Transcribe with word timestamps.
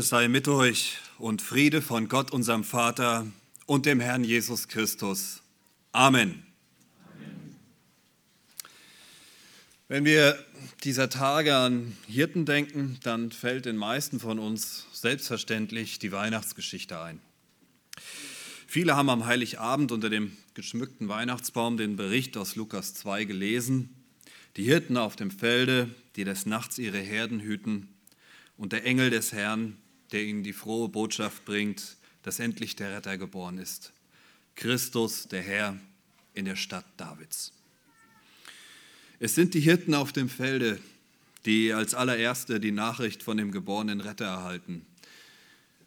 sei 0.00 0.28
mit 0.28 0.48
euch 0.48 0.96
und 1.18 1.42
Friede 1.42 1.82
von 1.82 2.08
Gott, 2.08 2.30
unserem 2.30 2.64
Vater 2.64 3.26
und 3.66 3.84
dem 3.84 4.00
Herrn 4.00 4.24
Jesus 4.24 4.68
Christus. 4.68 5.42
Amen. 5.92 6.46
Amen. 7.04 7.56
Wenn 9.88 10.06
wir 10.06 10.42
dieser 10.84 11.10
Tage 11.10 11.54
an 11.54 11.94
Hirten 12.06 12.46
denken, 12.46 12.98
dann 13.02 13.32
fällt 13.32 13.66
den 13.66 13.76
meisten 13.76 14.18
von 14.18 14.38
uns 14.38 14.86
selbstverständlich 14.92 15.98
die 15.98 16.12
Weihnachtsgeschichte 16.12 16.98
ein. 16.98 17.20
Viele 18.66 18.96
haben 18.96 19.10
am 19.10 19.26
Heiligabend 19.26 19.92
unter 19.92 20.08
dem 20.08 20.34
geschmückten 20.54 21.08
Weihnachtsbaum 21.08 21.76
den 21.76 21.96
Bericht 21.96 22.38
aus 22.38 22.56
Lukas 22.56 22.94
2 22.94 23.24
gelesen. 23.24 23.90
Die 24.56 24.64
Hirten 24.64 24.96
auf 24.96 25.16
dem 25.16 25.30
Felde, 25.30 25.90
die 26.16 26.24
des 26.24 26.46
Nachts 26.46 26.78
ihre 26.78 26.98
Herden 26.98 27.40
hüten, 27.40 27.88
und 28.56 28.72
der 28.72 28.84
Engel 28.84 29.10
des 29.10 29.32
Herrn, 29.32 29.76
der 30.12 30.22
ihnen 30.22 30.42
die 30.42 30.52
frohe 30.52 30.88
Botschaft 30.88 31.44
bringt, 31.44 31.96
dass 32.22 32.38
endlich 32.38 32.76
der 32.76 32.96
Retter 32.96 33.18
geboren 33.18 33.58
ist. 33.58 33.92
Christus, 34.54 35.28
der 35.28 35.42
Herr, 35.42 35.78
in 36.34 36.44
der 36.44 36.56
Stadt 36.56 36.84
Davids. 36.96 37.52
Es 39.18 39.34
sind 39.34 39.54
die 39.54 39.60
Hirten 39.60 39.94
auf 39.94 40.12
dem 40.12 40.28
Felde, 40.28 40.80
die 41.44 41.72
als 41.72 41.94
allererste 41.94 42.60
die 42.60 42.72
Nachricht 42.72 43.22
von 43.22 43.36
dem 43.36 43.50
geborenen 43.50 44.00
Retter 44.00 44.26
erhalten. 44.26 44.84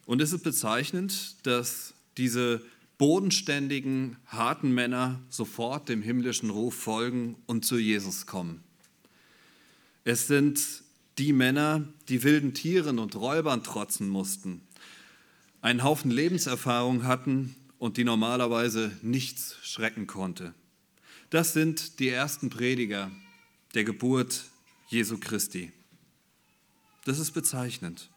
Und 0.04 0.20
es 0.22 0.32
ist 0.32 0.42
bezeichnend, 0.42 1.34
dass 1.44 1.94
diese 2.16 2.62
bodenständigen, 2.98 4.16
harten 4.26 4.72
Männer 4.72 5.20
sofort 5.28 5.88
dem 5.88 6.02
himmlischen 6.02 6.50
Ruf 6.50 6.74
folgen 6.74 7.36
und 7.46 7.64
zu 7.64 7.76
Jesus 7.76 8.26
kommen. 8.26 8.62
Es 10.04 10.26
sind 10.26 10.60
die 11.18 11.32
Männer, 11.32 11.84
die 12.08 12.22
wilden 12.22 12.54
Tieren 12.54 12.98
und 12.98 13.16
Räubern 13.16 13.64
trotzen 13.64 14.08
mussten, 14.08 14.60
einen 15.62 15.82
Haufen 15.82 16.10
Lebenserfahrung 16.10 17.04
hatten 17.04 17.56
und 17.78 17.96
die 17.96 18.04
normalerweise 18.04 18.92
nichts 19.02 19.56
schrecken 19.62 20.06
konnte. 20.06 20.54
Das 21.30 21.52
sind 21.52 21.98
die 21.98 22.08
ersten 22.08 22.50
Prediger 22.50 23.10
der 23.74 23.84
Geburt 23.84 24.44
Jesu 24.88 25.18
Christi. 25.18 25.72
Das 27.04 27.18
ist 27.18 27.32
bezeichnend. 27.32 28.10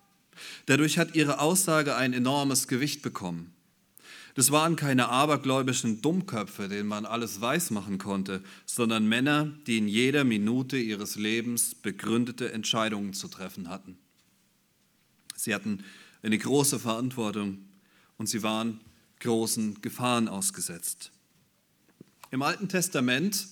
Dadurch 0.65 0.97
hat 0.97 1.15
ihre 1.15 1.39
Aussage 1.39 1.95
ein 1.95 2.13
enormes 2.13 2.67
Gewicht 2.67 3.01
bekommen. 3.01 3.53
Das 4.39 4.51
waren 4.51 4.77
keine 4.77 5.09
abergläubischen 5.09 6.01
Dummköpfe, 6.01 6.69
denen 6.69 6.87
man 6.87 7.05
alles 7.05 7.41
weismachen 7.41 7.97
konnte, 7.97 8.41
sondern 8.65 9.05
Männer, 9.05 9.51
die 9.67 9.79
in 9.79 9.89
jeder 9.89 10.23
Minute 10.23 10.77
ihres 10.77 11.17
Lebens 11.17 11.75
begründete 11.75 12.53
Entscheidungen 12.53 13.11
zu 13.11 13.27
treffen 13.27 13.67
hatten. 13.67 13.97
Sie 15.35 15.53
hatten 15.53 15.83
eine 16.23 16.37
große 16.37 16.79
Verantwortung 16.79 17.65
und 18.17 18.27
sie 18.27 18.41
waren 18.41 18.79
großen 19.19 19.81
Gefahren 19.81 20.29
ausgesetzt. 20.29 21.11
Im 22.31 22.41
Alten 22.41 22.69
Testament 22.69 23.45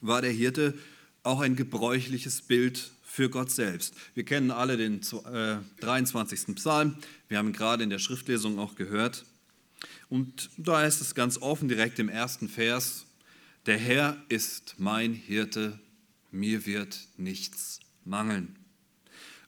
war 0.00 0.22
der 0.22 0.30
Hirte 0.30 0.78
auch 1.24 1.40
ein 1.40 1.56
gebräuchliches 1.56 2.42
Bild 2.42 2.92
für 3.02 3.28
Gott 3.28 3.50
selbst. 3.50 3.96
Wir 4.14 4.24
kennen 4.24 4.52
alle 4.52 4.76
den 4.76 5.00
23. 5.00 6.50
Äh, 6.50 6.52
Psalm, 6.52 6.94
wir 7.26 7.38
haben 7.38 7.52
gerade 7.52 7.82
in 7.82 7.90
der 7.90 7.98
Schriftlesung 7.98 8.60
auch 8.60 8.76
gehört. 8.76 9.24
Und 10.08 10.50
da 10.56 10.84
ist 10.84 11.00
es 11.00 11.14
ganz 11.14 11.38
offen 11.38 11.68
direkt 11.68 11.98
im 11.98 12.08
ersten 12.08 12.48
Vers, 12.48 13.06
der 13.66 13.78
Herr 13.78 14.16
ist 14.28 14.74
mein 14.78 15.14
Hirte, 15.14 15.78
mir 16.30 16.66
wird 16.66 16.98
nichts 17.16 17.80
mangeln. 18.04 18.56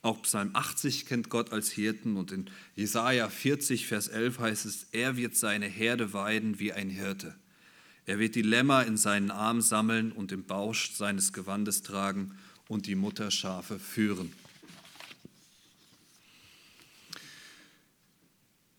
Auch 0.03 0.23
Psalm 0.23 0.51
80 0.53 1.07
kennt 1.07 1.31
Gott 1.31 1.51
als 1.51 1.71
Hirten 1.71 2.17
und 2.17 2.31
in 2.31 2.51
Jesaja 2.77 3.29
40, 3.29 3.87
Vers 3.87 4.09
11 4.09 4.39
heißt 4.39 4.67
es, 4.67 4.87
er 4.93 5.17
wird 5.17 5.35
seine 5.35 5.67
Herde 5.67 6.13
weiden 6.13 6.59
wie 6.61 6.73
ein 6.73 6.91
Hirte. 6.91 7.35
Er 8.07 8.19
wird 8.19 8.35
die 8.35 8.43
Lämmer 8.43 8.87
in 8.87 8.99
seinen 8.99 9.31
Arm 9.31 9.63
sammeln 9.63 10.13
und 10.13 10.31
im 10.31 10.45
Bausch 10.45 10.93
seines 10.93 11.33
Gewandes 11.33 11.83
tragen 11.83 12.37
und 12.69 12.87
die 12.87 12.97
Mutterschafe 12.97 13.79
führen. 13.79 14.31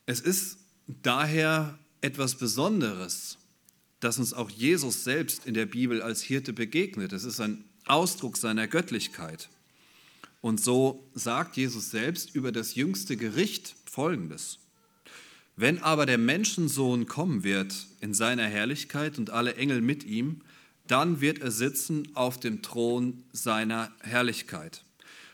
Es 0.06 0.20
ist 0.20 0.60
daher 0.88 1.78
etwas 2.02 2.36
Besonderes, 2.36 3.38
dass 4.00 4.20
uns 4.20 4.34
auch 4.34 4.50
Jesus 4.50 5.04
selbst 5.04 5.46
in 5.46 5.54
der 5.54 5.66
Bibel 5.66 6.02
als 6.02 6.22
Hirte 6.22 6.54
begegnet. 6.54 7.14
Es 7.14 7.24
ist 7.24 7.40
ein 7.40 7.64
Ausdruck 7.86 8.38
seiner 8.38 8.68
Göttlichkeit. 8.68 9.50
Und 10.42 10.64
so 10.64 11.10
sagt 11.16 11.58
Jesus 11.58 11.90
selbst 11.90 12.36
über 12.36 12.52
das 12.52 12.76
jüngste 12.76 13.18
Gericht 13.18 13.76
Folgendes. 13.86 14.60
Wenn 15.56 15.80
aber 15.80 16.06
der 16.06 16.18
Menschensohn 16.18 17.08
kommen 17.08 17.44
wird 17.44 17.74
in 18.02 18.14
seiner 18.14 18.46
Herrlichkeit 18.46 19.18
und 19.18 19.30
alle 19.30 19.56
Engel 19.56 19.82
mit 19.82 20.04
ihm, 20.04 20.42
dann 20.88 21.22
wird 21.22 21.40
er 21.40 21.50
sitzen 21.50 22.10
auf 22.14 22.40
dem 22.40 22.62
Thron 22.62 23.24
seiner 23.32 23.92
Herrlichkeit. 24.02 24.84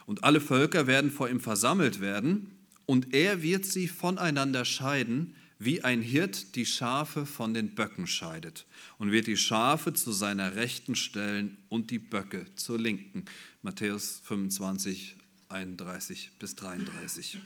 Und 0.06 0.24
alle 0.24 0.40
Völker 0.40 0.88
werden 0.88 1.12
vor 1.12 1.30
ihm 1.30 1.40
versammelt 1.40 2.00
werden, 2.00 2.52
und 2.86 3.14
er 3.14 3.42
wird 3.42 3.66
sie 3.66 3.88
voneinander 3.88 4.66
scheiden, 4.66 5.36
wie 5.64 5.84
ein 5.84 6.02
Hirt 6.02 6.56
die 6.56 6.66
Schafe 6.66 7.28
von 7.28 7.54
den 7.54 7.76
Böcken 7.76 8.08
scheidet 8.08 8.66
und 8.98 9.12
wird 9.12 9.28
die 9.28 9.38
Schafe 9.38 9.94
zu 9.94 10.12
seiner 10.12 10.56
Rechten 10.56 10.96
stellen 10.96 11.56
und 11.70 11.92
die 11.92 12.00
Böcke 12.00 12.48
zur 12.56 12.80
Linken. 12.80 13.26
Matthäus 13.62 14.22
25, 14.24 15.18
31 15.50 16.32
bis 16.40 16.56
33. 16.56 17.38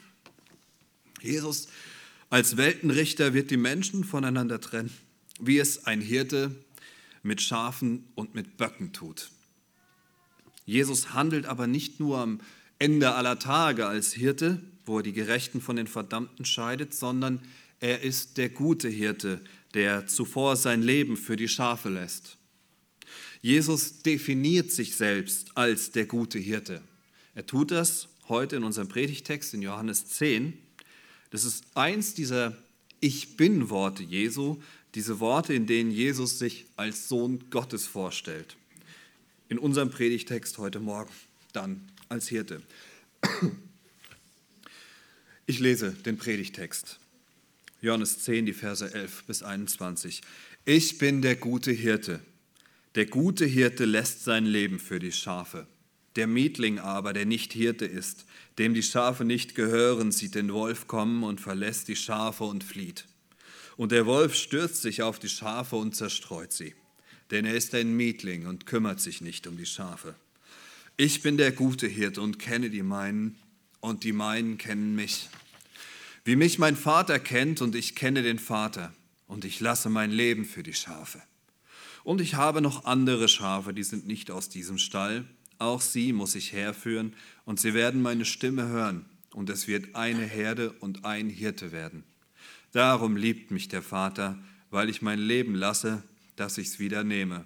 Jesus 1.22 1.68
als 2.30 2.56
Weltenrichter 2.56 3.34
wird 3.34 3.52
die 3.52 3.58
Menschen 3.58 4.06
voneinander 4.06 4.62
trennen, 4.62 4.94
wie 5.42 5.60
es 5.60 5.86
ein 5.86 6.00
Hirte 6.00 6.56
mit 7.22 7.42
Schafen 7.42 8.08
und 8.16 8.34
mit 8.34 8.56
Böcken 8.56 8.94
tut. 8.94 9.30
Jesus 10.66 11.14
handelt 11.14 11.48
aber 11.48 11.68
nicht 11.68 12.00
nur 12.00 12.20
am 12.20 12.40
Ende 12.80 13.14
aller 13.14 13.40
Tage 13.40 13.88
als 13.88 14.14
Hirte, 14.14 14.62
wo 14.86 15.00
er 15.00 15.04
die 15.04 15.14
Gerechten 15.14 15.60
von 15.60 15.76
den 15.76 15.88
Verdammten 15.88 16.46
scheidet, 16.46 16.94
sondern 16.94 17.40
er 17.40 17.50
ist 17.82 18.38
der 18.38 18.50
gute 18.50 18.90
Hirte, 18.90 19.42
der 19.74 20.08
zuvor 20.08 20.56
sein 20.56 20.82
Leben 20.82 21.18
für 21.18 21.36
die 21.36 21.48
Schafe 21.48 21.90
lässt. 21.90 22.38
Jesus 23.42 24.02
definiert 24.02 24.72
sich 24.72 24.96
selbst 24.96 25.56
als 25.56 25.92
der 25.92 26.06
gute 26.06 26.40
Hirte. 26.40 26.82
Er 27.36 27.46
tut 27.46 27.72
das 27.72 28.08
heute 28.28 28.56
in 28.56 28.64
unserem 28.64 28.88
Predigtext 28.88 29.54
in 29.54 29.62
Johannes 29.62 30.08
10. 30.08 30.58
Das 31.30 31.44
ist 31.44 31.66
eins 31.76 32.14
dieser 32.14 32.58
Ich 33.02 33.38
bin 33.38 33.70
Worte 33.70 34.02
Jesu, 34.04 34.62
diese 34.96 35.20
Worte, 35.20 35.54
in 35.54 35.68
denen 35.68 35.92
Jesus 35.92 36.40
sich 36.40 36.66
als 36.78 37.10
Sohn 37.10 37.44
Gottes 37.50 37.86
vorstellt. 37.86 38.56
In 39.50 39.60
unserem 39.60 39.92
Predigtext 39.92 40.58
heute 40.58 40.80
Morgen 40.80 41.12
dann 41.54 41.88
als 42.10 42.30
Hirte. 42.30 42.62
Ich 45.46 45.60
lese 45.60 45.92
den 45.92 46.18
Predigtext. 46.18 46.98
Johannes 47.86 48.18
10, 48.24 48.48
die 48.48 48.54
Verse 48.54 48.92
11 48.92 49.26
bis 49.26 49.44
21. 49.44 50.22
Ich 50.66 50.98
bin 50.98 51.22
der 51.22 51.36
gute 51.36 51.72
Hirte. 51.72 52.20
Der 52.96 53.06
gute 53.06 53.46
Hirte 53.46 53.86
lässt 53.86 54.24
sein 54.24 54.48
Leben 54.48 54.80
für 54.80 54.98
die 54.98 55.12
Schafe. 55.12 55.68
Der 56.16 56.26
Mietling 56.26 56.80
aber, 56.80 57.14
der 57.14 57.28
nicht 57.28 57.54
Hirte 57.54 57.86
ist, 57.86 58.26
dem 58.58 58.74
die 58.74 58.82
Schafe 58.82 59.24
nicht 59.24 59.54
gehören, 59.54 60.12
sieht 60.12 60.34
den 60.34 60.52
Wolf 60.52 60.88
kommen 60.88 61.24
und 61.24 61.40
verlässt 61.40 61.88
die 61.88 61.96
Schafe 61.96 62.46
und 62.46 62.64
flieht. 62.64 63.06
Und 63.78 63.92
der 63.92 64.08
Wolf 64.08 64.34
stürzt 64.34 64.82
sich 64.82 65.04
auf 65.04 65.20
die 65.20 65.30
Schafe 65.30 65.76
und 65.76 65.96
zerstreut 65.96 66.54
sie, 66.54 66.74
denn 67.30 67.46
er 67.46 67.54
ist 67.54 67.76
ein 67.76 67.96
Mietling 67.96 68.48
und 68.48 68.66
kümmert 68.66 69.00
sich 69.00 69.22
nicht 69.22 69.46
um 69.46 69.58
die 69.58 69.68
Schafe. 69.68 70.16
Ich 70.98 71.22
bin 71.22 71.38
der 71.38 71.52
gute 71.52 71.86
Hirte 71.86 72.22
und 72.22 72.40
kenne 72.40 72.72
die 72.72 72.84
meinen, 72.84 73.36
und 73.80 74.04
die 74.04 74.14
meinen 74.14 74.58
kennen 74.58 74.96
mich. 74.96 75.30
Wie 76.28 76.36
mich 76.36 76.58
mein 76.58 76.76
Vater 76.76 77.20
kennt 77.20 77.62
und 77.62 77.76
ich 77.76 77.94
kenne 77.94 78.24
den 78.24 78.40
Vater 78.40 78.92
und 79.28 79.46
ich 79.46 79.60
lasse 79.60 79.90
mein 79.90 80.10
Leben 80.10 80.44
für 80.44 80.64
die 80.64 80.74
Schafe. 80.74 81.22
Und 82.04 82.20
ich 82.20 82.34
habe 82.34 82.62
noch 82.62 82.86
andere 82.86 83.28
Schafe, 83.28 83.76
die 83.76 83.84
sind 83.84 84.08
nicht 84.08 84.32
aus 84.32 84.50
diesem 84.50 84.80
Stall. 84.80 85.26
Auch 85.60 85.82
sie 85.82 86.14
muss 86.14 86.34
ich 86.34 86.52
herführen 86.52 87.14
und 87.46 87.60
sie 87.60 87.76
werden 87.76 88.02
meine 88.02 88.26
Stimme 88.26 88.68
hören 88.68 89.06
und 89.34 89.52
es 89.52 89.68
wird 89.68 89.94
eine 89.94 90.26
Herde 90.26 90.72
und 90.80 91.06
ein 91.06 91.30
Hirte 91.30 91.72
werden. 91.72 92.04
Darum 92.72 93.18
liebt 93.18 93.52
mich 93.52 93.68
der 93.68 93.84
Vater, 93.84 94.36
weil 94.72 94.90
ich 94.90 95.04
mein 95.04 95.20
Leben 95.20 95.54
lasse, 95.54 96.02
dass 96.38 96.58
ich 96.58 96.70
es 96.70 96.80
wieder 96.80 97.04
nehme. 97.04 97.46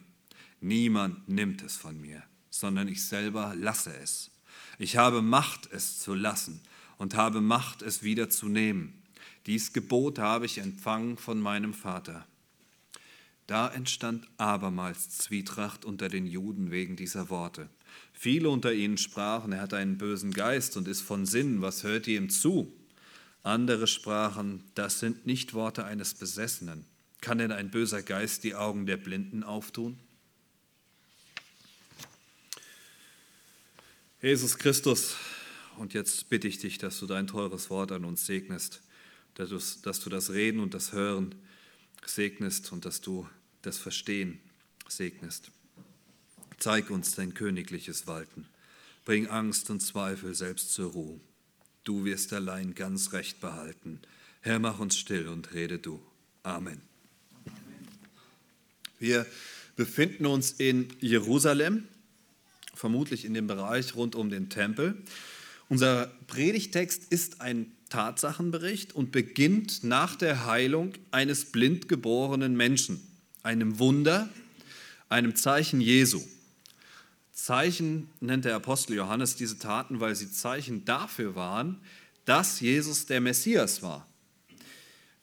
Niemand 0.62 1.28
nimmt 1.28 1.64
es 1.64 1.76
von 1.76 2.00
mir, 2.00 2.24
sondern 2.50 2.88
ich 2.88 3.06
selber 3.06 3.54
lasse 3.58 3.94
es. 4.02 4.32
Ich 4.78 4.96
habe 4.96 5.22
Macht, 5.22 5.70
es 5.70 6.00
zu 6.00 6.14
lassen 6.14 6.62
und 7.00 7.16
habe 7.16 7.42
Macht, 7.42 7.82
es 7.82 8.04
wieder 8.04 8.30
zu 8.30 8.48
nehmen. 8.48 9.02
Dies 9.48 9.74
Gebot 9.74 10.20
habe 10.20 10.46
ich 10.46 10.60
empfangen 10.60 11.18
von 11.18 11.40
meinem 11.42 11.74
Vater. 11.74 12.28
Da 13.48 13.68
entstand 13.68 14.28
abermals 14.38 15.10
Zwietracht 15.10 15.86
unter 15.86 16.08
den 16.08 16.28
Juden 16.28 16.70
wegen 16.70 16.96
dieser 16.96 17.32
Worte. 17.32 17.68
Viele 18.14 18.52
unter 18.52 18.74
ihnen 18.74 19.00
sprachen, 19.00 19.54
er 19.54 19.62
hat 19.62 19.74
einen 19.74 19.98
bösen 19.98 20.32
Geist 20.32 20.78
und 20.78 20.88
ist 20.88 21.02
von 21.02 21.26
Sinnen, 21.26 21.64
was 21.64 21.84
hört 21.84 22.06
ihr 22.06 22.18
ihm 22.18 22.30
zu? 22.30 22.72
Andere 23.42 23.88
sprachen, 23.88 24.64
das 24.76 25.00
sind 25.00 25.26
nicht 25.26 25.56
Worte 25.56 25.86
eines 25.86 26.14
Besessenen. 26.14 26.86
Kann 27.22 27.40
denn 27.40 27.52
ein 27.52 27.72
böser 27.72 28.04
Geist 28.04 28.44
die 28.44 28.56
Augen 28.56 28.86
der 28.86 28.98
Blinden 28.98 29.44
auftun? 29.44 29.98
Jesus 34.22 34.58
Christus, 34.58 35.16
und 35.80 35.94
jetzt 35.94 36.30
bitte 36.30 36.48
ich 36.48 36.60
dich, 36.60 36.78
dass 36.78 37.00
du 37.00 37.08
dein 37.08 37.28
teures 37.28 37.70
Wort 37.70 37.94
an 37.94 38.04
uns 38.04 38.26
segnest, 38.26 38.82
dass 39.36 39.50
du 39.50 40.10
das 40.10 40.32
Reden 40.32 40.60
und 40.60 40.74
das 40.74 40.92
Hören 40.92 41.34
segnest 42.06 42.72
und 42.74 42.84
dass 42.84 43.00
du 43.00 43.28
das 43.62 43.78
Verstehen 43.78 44.40
segnest. 44.90 45.52
Zeig 46.58 46.90
uns 46.90 47.16
dein 47.16 47.34
königliches 47.34 48.08
Walten. 48.08 48.46
Bring 49.06 49.28
Angst 49.28 49.70
und 49.70 49.80
Zweifel 49.80 50.36
selbst 50.36 50.74
zur 50.74 50.92
Ruhe. 50.92 51.22
Du 51.86 52.04
wirst 52.04 52.34
allein 52.34 52.76
ganz 52.76 53.14
recht 53.14 53.40
behalten. 53.40 54.02
Herr, 54.42 54.60
mach 54.60 54.80
uns 54.80 54.98
still 54.98 55.30
und 55.30 55.54
rede 55.54 55.80
du. 55.80 56.02
Amen. 56.44 56.82
Wir 59.00 59.26
befinden 59.78 60.26
uns 60.26 60.52
in 60.52 60.90
Jerusalem, 61.00 61.88
vermutlich 62.74 63.24
in 63.24 63.34
dem 63.34 63.48
Bereich 63.48 63.96
rund 63.96 64.16
um 64.16 64.30
den 64.30 64.50
Tempel. 64.50 65.02
Unser 65.70 66.08
Predigtext 66.26 67.06
ist 67.12 67.42
ein 67.42 67.72
Tatsachenbericht 67.90 68.94
und 68.94 69.12
beginnt 69.12 69.84
nach 69.84 70.16
der 70.16 70.48
Heilung 70.48 70.94
eines 71.12 71.46
blind 71.46 71.88
geborenen 71.88 72.58
Menschen, 72.58 73.00
einem 73.44 73.78
Wunder, 73.78 74.30
einem 75.10 75.36
Zeichen 75.36 75.80
Jesu. 75.80 76.22
Zeichen 77.32 78.10
nennt 78.20 78.46
der 78.46 78.56
Apostel 78.56 78.96
Johannes 78.96 79.36
diese 79.36 79.60
Taten, 79.60 80.00
weil 80.00 80.16
sie 80.16 80.32
Zeichen 80.32 80.86
dafür 80.86 81.36
waren, 81.36 81.80
dass 82.26 82.60
Jesus 82.60 83.06
der 83.06 83.22
Messias 83.22 83.82
war. 83.84 84.08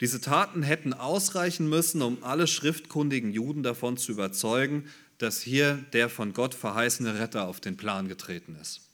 Diese 0.00 0.20
Taten 0.20 0.62
hätten 0.62 0.92
ausreichen 0.92 1.68
müssen, 1.68 2.02
um 2.02 2.22
alle 2.22 2.46
schriftkundigen 2.46 3.32
Juden 3.32 3.62
davon 3.64 3.96
zu 3.96 4.12
überzeugen, 4.12 4.88
dass 5.18 5.40
hier 5.40 5.74
der 5.92 6.08
von 6.08 6.34
Gott 6.34 6.54
verheißene 6.54 7.18
Retter 7.18 7.48
auf 7.48 7.60
den 7.60 7.76
Plan 7.76 8.06
getreten 8.06 8.56
ist. 8.60 8.85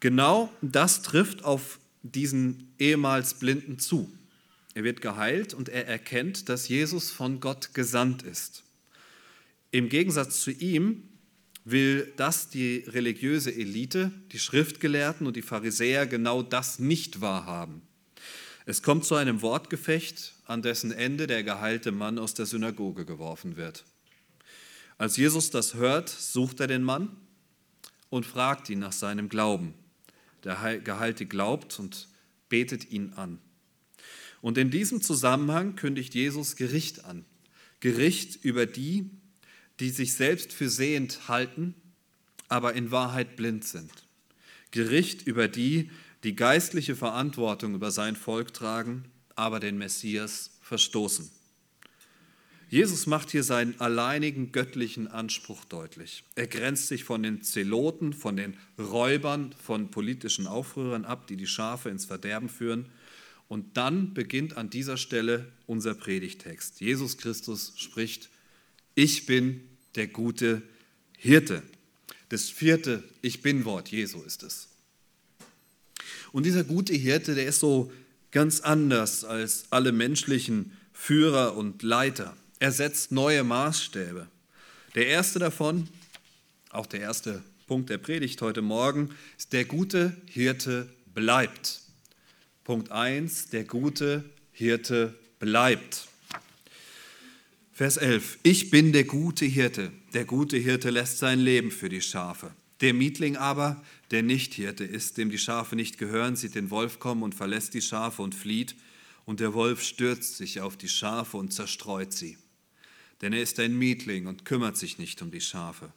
Genau 0.00 0.52
das 0.62 1.02
trifft 1.02 1.44
auf 1.44 1.78
diesen 2.02 2.72
ehemals 2.78 3.34
Blinden 3.34 3.78
zu. 3.78 4.12
Er 4.74 4.84
wird 4.84 5.00
geheilt 5.00 5.54
und 5.54 5.68
er 5.68 5.88
erkennt, 5.88 6.48
dass 6.48 6.68
Jesus 6.68 7.10
von 7.10 7.40
Gott 7.40 7.74
gesandt 7.74 8.22
ist. 8.22 8.62
Im 9.70 9.88
Gegensatz 9.88 10.40
zu 10.40 10.50
ihm 10.50 11.02
will 11.64 12.12
das 12.16 12.48
die 12.48 12.84
religiöse 12.86 13.54
Elite, 13.54 14.12
die 14.32 14.38
Schriftgelehrten 14.38 15.26
und 15.26 15.36
die 15.36 15.42
Pharisäer 15.42 16.06
genau 16.06 16.42
das 16.42 16.78
nicht 16.78 17.20
wahrhaben. 17.20 17.82
Es 18.64 18.82
kommt 18.82 19.04
zu 19.04 19.14
einem 19.14 19.42
Wortgefecht, 19.42 20.34
an 20.44 20.62
dessen 20.62 20.92
Ende 20.92 21.26
der 21.26 21.42
geheilte 21.42 21.92
Mann 21.92 22.18
aus 22.18 22.34
der 22.34 22.46
Synagoge 22.46 23.04
geworfen 23.04 23.56
wird. 23.56 23.84
Als 24.96 25.16
Jesus 25.16 25.50
das 25.50 25.74
hört, 25.74 26.08
sucht 26.08 26.60
er 26.60 26.66
den 26.66 26.82
Mann 26.82 27.16
und 28.10 28.26
fragt 28.26 28.70
ihn 28.70 28.78
nach 28.78 28.92
seinem 28.92 29.28
Glauben. 29.28 29.74
Der 30.44 30.78
Geheilte 30.78 31.26
glaubt 31.26 31.78
und 31.78 32.08
betet 32.48 32.90
ihn 32.90 33.12
an. 33.14 33.38
Und 34.40 34.58
in 34.58 34.70
diesem 34.70 35.02
Zusammenhang 35.02 35.74
kündigt 35.74 36.14
Jesus 36.14 36.56
Gericht 36.56 37.04
an. 37.04 37.24
Gericht 37.80 38.44
über 38.44 38.66
die, 38.66 39.10
die 39.80 39.90
sich 39.90 40.14
selbst 40.14 40.52
für 40.52 40.68
sehend 40.68 41.28
halten, 41.28 41.74
aber 42.48 42.74
in 42.74 42.90
Wahrheit 42.90 43.36
blind 43.36 43.64
sind. 43.64 43.90
Gericht 44.70 45.26
über 45.26 45.48
die, 45.48 45.90
die 46.24 46.34
geistliche 46.34 46.96
Verantwortung 46.96 47.74
über 47.74 47.90
sein 47.90 48.16
Volk 48.16 48.52
tragen, 48.52 49.04
aber 49.34 49.60
den 49.60 49.78
Messias 49.78 50.58
verstoßen. 50.62 51.30
Jesus 52.70 53.06
macht 53.06 53.30
hier 53.30 53.44
seinen 53.44 53.80
alleinigen 53.80 54.52
göttlichen 54.52 55.08
Anspruch 55.08 55.64
deutlich. 55.64 56.24
Er 56.34 56.46
grenzt 56.46 56.88
sich 56.88 57.04
von 57.04 57.22
den 57.22 57.42
Zeloten, 57.42 58.12
von 58.12 58.36
den 58.36 58.58
Räubern, 58.78 59.54
von 59.62 59.90
politischen 59.90 60.46
Aufrührern 60.46 61.06
ab, 61.06 61.26
die 61.28 61.36
die 61.36 61.46
Schafe 61.46 61.88
ins 61.88 62.04
Verderben 62.04 62.50
führen. 62.50 62.86
Und 63.48 63.78
dann 63.78 64.12
beginnt 64.12 64.58
an 64.58 64.68
dieser 64.68 64.98
Stelle 64.98 65.50
unser 65.66 65.94
Predigtext. 65.94 66.80
Jesus 66.82 67.16
Christus 67.16 67.72
spricht, 67.76 68.28
ich 68.94 69.24
bin 69.24 69.62
der 69.94 70.08
gute 70.08 70.60
Hirte. 71.16 71.62
Das 72.28 72.50
vierte 72.50 73.02
Ich 73.22 73.40
bin 73.40 73.64
Wort 73.64 73.88
Jesu 73.88 74.20
ist 74.22 74.42
es. 74.42 74.68
Und 76.32 76.44
dieser 76.44 76.64
gute 76.64 76.92
Hirte, 76.92 77.34
der 77.34 77.46
ist 77.46 77.60
so 77.60 77.90
ganz 78.30 78.60
anders 78.60 79.24
als 79.24 79.64
alle 79.70 79.92
menschlichen 79.92 80.72
Führer 80.92 81.56
und 81.56 81.82
Leiter. 81.82 82.36
Er 82.60 82.72
setzt 82.72 83.12
neue 83.12 83.44
Maßstäbe. 83.44 84.26
Der 84.96 85.06
erste 85.06 85.38
davon, 85.38 85.88
auch 86.70 86.86
der 86.86 87.00
erste 87.00 87.42
Punkt 87.68 87.88
der 87.88 87.98
Predigt 87.98 88.42
heute 88.42 88.62
Morgen, 88.62 89.10
ist 89.36 89.52
der 89.52 89.64
gute 89.64 90.16
Hirte 90.26 90.88
bleibt. 91.14 91.82
Punkt 92.64 92.90
1, 92.90 93.50
der 93.50 93.62
gute 93.62 94.24
Hirte 94.50 95.14
bleibt. 95.38 96.08
Vers 97.72 97.96
11. 97.96 98.38
Ich 98.42 98.70
bin 98.70 98.92
der 98.92 99.04
gute 99.04 99.44
Hirte. 99.44 99.92
Der 100.12 100.24
gute 100.24 100.56
Hirte 100.56 100.90
lässt 100.90 101.18
sein 101.18 101.38
Leben 101.38 101.70
für 101.70 101.88
die 101.88 102.02
Schafe. 102.02 102.50
Der 102.80 102.92
Mietling 102.92 103.36
aber, 103.36 103.84
der 104.10 104.24
nicht 104.24 104.54
Hirte 104.54 104.82
ist, 104.82 105.16
dem 105.16 105.30
die 105.30 105.38
Schafe 105.38 105.76
nicht 105.76 105.96
gehören, 105.96 106.34
sieht 106.34 106.56
den 106.56 106.70
Wolf 106.70 106.98
kommen 106.98 107.22
und 107.22 107.36
verlässt 107.36 107.74
die 107.74 107.82
Schafe 107.82 108.20
und 108.20 108.34
flieht. 108.34 108.74
Und 109.26 109.38
der 109.38 109.54
Wolf 109.54 109.80
stürzt 109.80 110.36
sich 110.36 110.60
auf 110.60 110.76
die 110.76 110.88
Schafe 110.88 111.36
und 111.36 111.52
zerstreut 111.52 112.12
sie 112.12 112.36
denn 113.20 113.32
er 113.32 113.42
ist 113.42 113.58
ein 113.60 113.76
Mietling 113.76 114.26
und 114.26 114.44
kümmert 114.44 114.76
sich 114.76 114.98
nicht 114.98 115.20
um 115.22 115.30
die 115.30 115.40
Schafe. 115.40 115.92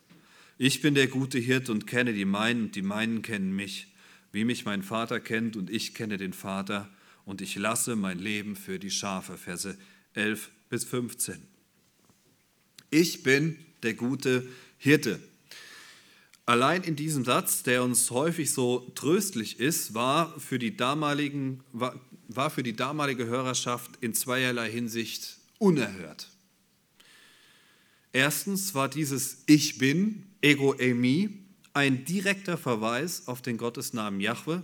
Ich 0.58 0.82
bin 0.82 0.96
der 0.96 1.08
gute 1.08 1.40
Hirt 1.40 1.70
und 1.70 1.88
kenne 1.88 2.14
die 2.14 2.26
meinen 2.26 2.66
und 2.66 2.76
die 2.76 2.82
meinen 2.82 3.22
kennen 3.22 3.56
mich, 3.56 3.88
wie 4.32 4.46
mich 4.46 4.66
mein 4.66 4.84
Vater 4.84 5.20
kennt 5.20 5.56
und 5.56 5.70
ich 5.70 5.94
kenne 5.94 6.18
den 6.18 6.34
Vater 6.34 6.90
und 7.26 7.42
ich 7.42 7.56
lasse 7.56 7.96
mein 7.96 8.20
Leben 8.20 8.56
für 8.56 8.80
die 8.80 8.92
Schafe. 8.92 9.38
Verse 9.38 9.78
11 10.14 10.52
bis 10.70 10.84
15. 10.86 11.42
Ich 12.90 13.24
bin 13.24 13.58
der 13.84 13.94
gute 13.94 14.48
Hirte. 14.78 15.20
Allein 16.46 16.84
in 16.84 16.96
diesem 16.96 17.24
Satz, 17.24 17.64
der 17.64 17.84
uns 17.84 18.10
häufig 18.12 18.52
so 18.52 18.92
tröstlich 18.96 19.60
ist, 19.60 19.94
war 19.94 20.38
für 20.40 20.60
die, 20.60 20.76
damaligen, 20.76 21.64
war, 21.72 22.00
war 22.28 22.50
für 22.50 22.64
die 22.64 22.76
damalige 22.76 23.26
Hörerschaft 23.26 23.92
in 24.02 24.14
zweierlei 24.14 24.70
Hinsicht 24.70 25.38
unerhört. 25.60 26.31
Erstens 28.14 28.76
war 28.76 28.90
dieses 28.90 29.44
Ich 29.46 29.78
bin, 29.78 30.26
Ego 30.42 30.74
Emi, 30.74 31.30
ein 31.74 32.04
direkter 32.04 32.58
Verweis 32.58 33.28
auf 33.28 33.42
den 33.42 33.58
Gottesnamen 33.58 34.20
Jahwe, 34.20 34.64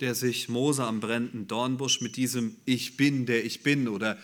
der 0.00 0.14
sich 0.14 0.48
Mose 0.48 0.84
am 0.84 1.00
brennenden 1.00 1.46
Dornbusch 1.46 2.00
mit 2.00 2.16
diesem 2.16 2.56
Ich 2.64 2.96
bin, 2.96 3.26
der 3.26 3.44
ich 3.44 3.62
bin 3.62 3.86
oder 3.86 4.18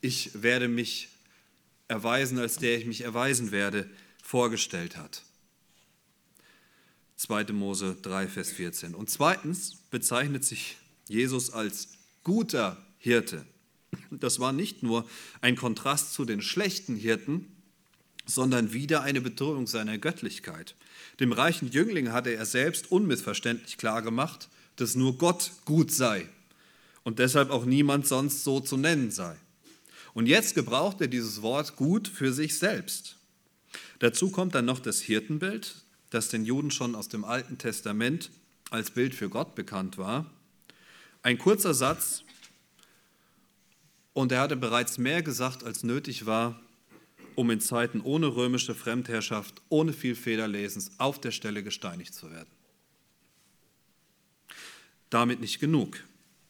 ich 0.00 0.42
werde 0.42 0.68
mich 0.68 1.08
erweisen, 1.88 2.38
als 2.38 2.56
der 2.56 2.78
ich 2.78 2.86
mich 2.86 3.02
erweisen 3.02 3.50
werde, 3.50 3.90
vorgestellt 4.22 4.96
hat. 4.96 5.22
2. 7.16 7.52
Mose 7.52 7.96
3, 8.00 8.28
Vers 8.28 8.52
14. 8.52 8.94
Und 8.94 9.10
zweitens 9.10 9.74
bezeichnet 9.90 10.44
sich 10.44 10.76
Jesus 11.08 11.50
als 11.50 11.88
guter 12.22 12.82
Hirte. 12.98 13.44
Das 14.10 14.38
war 14.38 14.52
nicht 14.52 14.82
nur 14.82 15.08
ein 15.40 15.56
Kontrast 15.56 16.14
zu 16.14 16.24
den 16.24 16.40
schlechten 16.40 16.94
Hirten, 16.94 17.57
sondern 18.28 18.72
wieder 18.72 19.02
eine 19.02 19.20
Betonung 19.20 19.66
seiner 19.66 19.98
Göttlichkeit. 19.98 20.74
Dem 21.18 21.32
reichen 21.32 21.70
Jüngling 21.70 22.12
hatte 22.12 22.30
er 22.30 22.46
selbst 22.46 22.92
unmissverständlich 22.92 23.78
klargemacht, 23.78 24.48
dass 24.76 24.94
nur 24.94 25.18
Gott 25.18 25.50
gut 25.64 25.90
sei 25.90 26.28
und 27.02 27.18
deshalb 27.18 27.50
auch 27.50 27.64
niemand 27.64 28.06
sonst 28.06 28.44
so 28.44 28.60
zu 28.60 28.76
nennen 28.76 29.10
sei. 29.10 29.34
Und 30.12 30.26
jetzt 30.26 30.54
gebraucht 30.54 31.00
er 31.00 31.08
dieses 31.08 31.42
Wort 31.42 31.76
gut 31.76 32.06
für 32.06 32.32
sich 32.32 32.58
selbst. 32.58 33.16
Dazu 33.98 34.30
kommt 34.30 34.54
dann 34.54 34.66
noch 34.66 34.78
das 34.78 35.00
Hirtenbild, 35.00 35.76
das 36.10 36.28
den 36.28 36.44
Juden 36.44 36.70
schon 36.70 36.94
aus 36.94 37.08
dem 37.08 37.24
Alten 37.24 37.58
Testament 37.58 38.30
als 38.70 38.90
Bild 38.90 39.14
für 39.14 39.28
Gott 39.28 39.54
bekannt 39.54 39.96
war. 39.96 40.26
Ein 41.22 41.38
kurzer 41.38 41.74
Satz, 41.74 42.24
und 44.12 44.32
er 44.32 44.40
hatte 44.40 44.56
bereits 44.56 44.98
mehr 44.98 45.22
gesagt, 45.22 45.64
als 45.64 45.84
nötig 45.84 46.26
war, 46.26 46.60
um 47.38 47.50
in 47.50 47.60
Zeiten 47.60 48.00
ohne 48.00 48.34
römische 48.34 48.74
Fremdherrschaft, 48.74 49.62
ohne 49.68 49.92
viel 49.92 50.16
Federlesens 50.16 50.90
auf 50.98 51.20
der 51.20 51.30
Stelle 51.30 51.62
gesteinigt 51.62 52.12
zu 52.12 52.32
werden. 52.32 52.50
Damit 55.08 55.40
nicht 55.40 55.60
genug. 55.60 56.02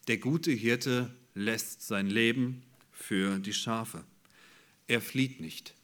Der 0.07 0.17
gute 0.17 0.51
Hirte 0.51 1.15
lässt 1.35 1.87
sein 1.87 2.07
Leben 2.07 2.63
für 2.91 3.39
die 3.39 3.53
Schafe. 3.53 4.03
er 4.87 5.03
flieht 5.03 5.43
nicht. 5.43 5.75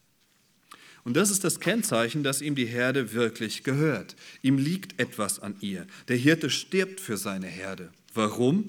Und 1.04 1.18
das 1.18 1.30
ist 1.30 1.44
das 1.44 1.60
Kennzeichen, 1.60 2.22
dass 2.22 2.40
ihm 2.40 2.54
die 2.54 2.64
Herde 2.64 3.12
wirklich 3.12 3.62
gehört. 3.62 4.16
Ihm 4.40 4.56
liegt 4.56 4.98
etwas 4.98 5.38
an 5.38 5.54
ihr. 5.60 5.86
Der 6.08 6.16
Hirte 6.16 6.48
stirbt 6.48 6.98
für 6.98 7.18
seine 7.18 7.48
Herde. 7.48 7.92
Warum? 8.14 8.64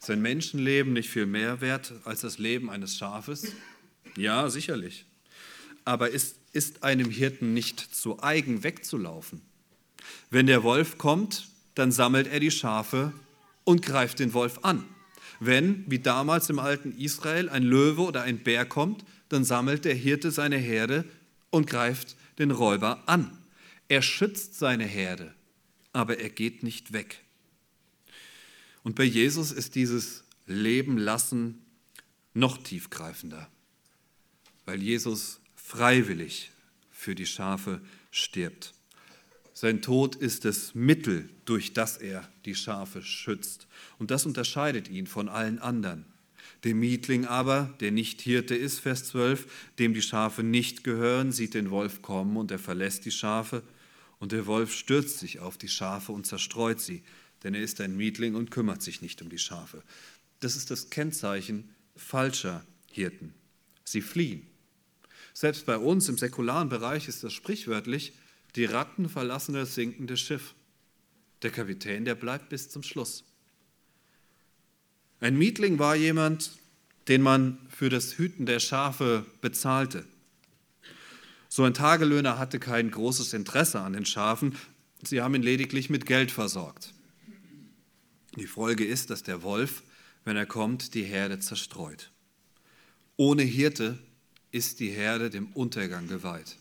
Ist 0.00 0.10
ein 0.10 0.20
Menschenleben 0.20 0.92
nicht 0.92 1.10
viel 1.10 1.26
mehr 1.26 1.60
wert 1.60 1.92
als 2.02 2.22
das 2.22 2.38
Leben 2.38 2.70
eines 2.70 2.96
Schafes? 2.96 3.52
Ja, 4.16 4.50
sicherlich. 4.50 5.06
Aber 5.84 6.10
ist, 6.10 6.36
ist 6.52 6.82
einem 6.82 7.10
Hirten 7.10 7.52
nicht 7.52 7.80
zu 7.80 8.22
eigen 8.22 8.62
wegzulaufen? 8.62 9.42
Wenn 10.30 10.46
der 10.46 10.62
Wolf 10.62 10.98
kommt, 10.98 11.48
dann 11.74 11.92
sammelt 11.92 12.26
er 12.26 12.40
die 12.40 12.50
Schafe 12.50 13.12
und 13.64 13.82
greift 13.82 14.18
den 14.18 14.32
Wolf 14.32 14.60
an. 14.62 14.84
Wenn, 15.40 15.84
wie 15.90 15.98
damals 15.98 16.48
im 16.50 16.58
alten 16.58 16.92
Israel, 16.96 17.48
ein 17.48 17.62
Löwe 17.62 18.02
oder 18.02 18.22
ein 18.22 18.38
Bär 18.38 18.64
kommt, 18.64 19.04
dann 19.28 19.44
sammelt 19.44 19.84
der 19.84 19.94
Hirte 19.94 20.30
seine 20.30 20.56
Herde 20.56 21.04
und 21.50 21.66
greift 21.66 22.16
den 22.38 22.50
Räuber 22.50 23.02
an. 23.06 23.36
Er 23.88 24.02
schützt 24.02 24.58
seine 24.58 24.84
Herde, 24.84 25.34
aber 25.92 26.18
er 26.18 26.30
geht 26.30 26.62
nicht 26.62 26.92
weg. 26.92 27.20
Und 28.82 28.96
bei 28.96 29.04
Jesus 29.04 29.50
ist 29.50 29.74
dieses 29.74 30.24
Leben 30.46 30.98
lassen 30.98 31.64
noch 32.34 32.58
tiefgreifender, 32.58 33.48
weil 34.66 34.82
Jesus 34.82 35.40
freiwillig 35.64 36.50
für 36.90 37.14
die 37.14 37.24
Schafe 37.24 37.80
stirbt. 38.10 38.74
Sein 39.54 39.80
Tod 39.80 40.14
ist 40.14 40.44
das 40.44 40.74
Mittel, 40.74 41.30
durch 41.46 41.72
das 41.72 41.96
er 41.96 42.28
die 42.44 42.54
Schafe 42.54 43.02
schützt. 43.02 43.66
Und 43.98 44.10
das 44.10 44.26
unterscheidet 44.26 44.88
ihn 44.88 45.06
von 45.06 45.28
allen 45.30 45.58
anderen. 45.58 46.04
Dem 46.64 46.80
Mietling 46.80 47.24
aber, 47.24 47.74
der 47.80 47.92
nicht 47.92 48.20
Hirte 48.20 48.54
ist, 48.54 48.80
Vers 48.80 49.04
12, 49.04 49.72
dem 49.78 49.94
die 49.94 50.02
Schafe 50.02 50.42
nicht 50.42 50.84
gehören, 50.84 51.32
sieht 51.32 51.54
den 51.54 51.70
Wolf 51.70 52.02
kommen 52.02 52.36
und 52.36 52.50
er 52.50 52.58
verlässt 52.58 53.06
die 53.06 53.10
Schafe. 53.10 53.62
Und 54.18 54.32
der 54.32 54.46
Wolf 54.46 54.74
stürzt 54.74 55.18
sich 55.18 55.40
auf 55.40 55.56
die 55.56 55.68
Schafe 55.68 56.12
und 56.12 56.26
zerstreut 56.26 56.80
sie, 56.80 57.02
denn 57.42 57.54
er 57.54 57.62
ist 57.62 57.80
ein 57.80 57.96
Mietling 57.96 58.34
und 58.34 58.50
kümmert 58.50 58.82
sich 58.82 59.00
nicht 59.00 59.22
um 59.22 59.30
die 59.30 59.38
Schafe. 59.38 59.82
Das 60.40 60.56
ist 60.56 60.70
das 60.70 60.90
Kennzeichen 60.90 61.74
falscher 61.96 62.66
Hirten. 62.90 63.32
Sie 63.84 64.02
fliehen. 64.02 64.53
Selbst 65.34 65.66
bei 65.66 65.76
uns 65.76 66.08
im 66.08 66.16
säkularen 66.16 66.68
Bereich 66.68 67.08
ist 67.08 67.24
das 67.24 67.32
sprichwörtlich, 67.32 68.12
die 68.54 68.64
Ratten 68.64 69.08
verlassen 69.08 69.54
das 69.54 69.74
sinkende 69.74 70.16
Schiff. 70.16 70.54
Der 71.42 71.50
Kapitän, 71.50 72.04
der 72.04 72.14
bleibt 72.14 72.48
bis 72.48 72.70
zum 72.70 72.84
Schluss. 72.84 73.24
Ein 75.20 75.36
Mietling 75.36 75.80
war 75.80 75.96
jemand, 75.96 76.52
den 77.08 77.20
man 77.20 77.58
für 77.68 77.88
das 77.88 78.16
Hüten 78.16 78.46
der 78.46 78.60
Schafe 78.60 79.26
bezahlte. 79.40 80.06
So 81.48 81.64
ein 81.64 81.74
Tagelöhner 81.74 82.38
hatte 82.38 82.60
kein 82.60 82.90
großes 82.90 83.32
Interesse 83.32 83.80
an 83.80 83.92
den 83.92 84.06
Schafen, 84.06 84.56
sie 85.02 85.20
haben 85.20 85.34
ihn 85.34 85.42
lediglich 85.42 85.90
mit 85.90 86.06
Geld 86.06 86.30
versorgt. 86.30 86.94
Die 88.36 88.46
Folge 88.46 88.84
ist, 88.84 89.10
dass 89.10 89.22
der 89.22 89.42
Wolf, 89.42 89.82
wenn 90.24 90.36
er 90.36 90.46
kommt, 90.46 90.94
die 90.94 91.04
Herde 91.04 91.40
zerstreut. 91.40 92.10
Ohne 93.16 93.42
Hirte 93.42 93.98
ist 94.54 94.78
die 94.78 94.90
Herde 94.90 95.30
dem 95.30 95.48
Untergang 95.48 96.06
geweiht. 96.06 96.56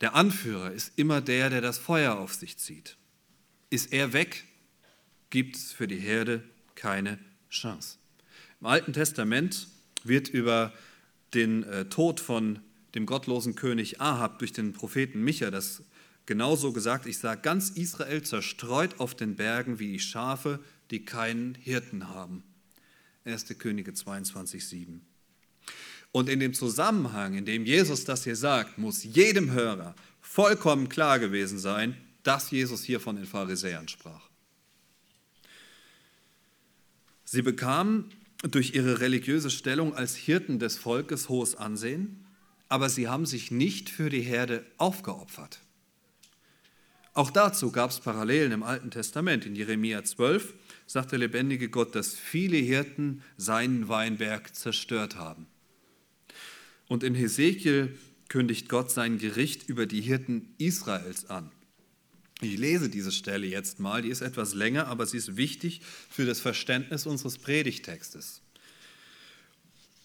Der 0.00 0.14
Anführer 0.14 0.70
ist 0.70 0.92
immer 0.94 1.20
der, 1.20 1.50
der 1.50 1.60
das 1.60 1.78
Feuer 1.78 2.16
auf 2.16 2.32
sich 2.32 2.58
zieht. 2.58 2.96
Ist 3.68 3.92
er 3.92 4.12
weg, 4.12 4.44
gibt 5.30 5.56
es 5.56 5.72
für 5.72 5.88
die 5.88 5.98
Herde 5.98 6.44
keine 6.76 7.18
Chance. 7.50 7.98
Im 8.60 8.68
Alten 8.68 8.92
Testament 8.92 9.66
wird 10.04 10.28
über 10.28 10.72
den 11.34 11.64
äh, 11.64 11.86
Tod 11.86 12.20
von 12.20 12.60
dem 12.94 13.04
gottlosen 13.04 13.56
König 13.56 14.00
Ahab 14.00 14.38
durch 14.38 14.52
den 14.52 14.72
Propheten 14.72 15.24
Micha 15.24 15.50
das 15.50 15.82
genauso 16.24 16.72
gesagt. 16.72 17.06
Ich 17.06 17.18
sage, 17.18 17.40
ganz 17.40 17.70
Israel 17.70 18.22
zerstreut 18.22 19.00
auf 19.00 19.16
den 19.16 19.34
Bergen 19.34 19.80
wie 19.80 19.98
Schafe, 19.98 20.60
die 20.92 21.04
keinen 21.04 21.56
Hirten 21.56 22.10
haben. 22.10 22.44
1. 23.24 23.58
Könige 23.58 23.92
22, 23.92 24.64
7. 24.64 25.07
Und 26.12 26.28
in 26.28 26.40
dem 26.40 26.54
Zusammenhang, 26.54 27.34
in 27.34 27.44
dem 27.44 27.64
Jesus 27.64 28.04
das 28.04 28.24
hier 28.24 28.36
sagt, 28.36 28.78
muss 28.78 29.04
jedem 29.04 29.52
Hörer 29.52 29.94
vollkommen 30.20 30.88
klar 30.88 31.18
gewesen 31.18 31.58
sein, 31.58 31.96
dass 32.22 32.50
Jesus 32.50 32.82
hier 32.82 33.00
von 33.00 33.16
den 33.16 33.26
Pharisäern 33.26 33.88
sprach. 33.88 34.28
Sie 37.24 37.42
bekamen 37.42 38.10
durch 38.42 38.74
ihre 38.74 39.00
religiöse 39.00 39.50
Stellung 39.50 39.94
als 39.94 40.16
Hirten 40.16 40.58
des 40.58 40.76
Volkes 40.76 41.28
hohes 41.28 41.54
Ansehen, 41.56 42.24
aber 42.68 42.88
sie 42.88 43.08
haben 43.08 43.26
sich 43.26 43.50
nicht 43.50 43.90
für 43.90 44.10
die 44.10 44.20
Herde 44.20 44.64
aufgeopfert. 44.76 45.60
Auch 47.14 47.30
dazu 47.30 47.72
gab 47.72 47.90
es 47.90 48.00
Parallelen 48.00 48.52
im 48.52 48.62
Alten 48.62 48.90
Testament. 48.90 49.44
In 49.44 49.56
Jeremia 49.56 50.04
12 50.04 50.54
sagt 50.86 51.12
der 51.12 51.18
lebendige 51.18 51.68
Gott, 51.68 51.94
dass 51.94 52.14
viele 52.14 52.58
Hirten 52.58 53.22
seinen 53.36 53.88
Weinberg 53.88 54.54
zerstört 54.54 55.16
haben. 55.16 55.46
Und 56.88 57.04
in 57.04 57.14
Hesekiel 57.14 57.96
kündigt 58.28 58.68
Gott 58.68 58.90
sein 58.90 59.18
Gericht 59.18 59.68
über 59.68 59.86
die 59.86 60.00
Hirten 60.00 60.54
Israels 60.58 61.30
an. 61.30 61.50
Ich 62.40 62.56
lese 62.56 62.88
diese 62.88 63.12
Stelle 63.12 63.46
jetzt 63.46 63.80
mal, 63.80 64.02
die 64.02 64.10
ist 64.10 64.20
etwas 64.20 64.54
länger, 64.54 64.86
aber 64.86 65.06
sie 65.06 65.16
ist 65.16 65.36
wichtig 65.36 65.80
für 66.08 66.24
das 66.24 66.40
Verständnis 66.40 67.06
unseres 67.06 67.36
Predigtextes. 67.38 68.42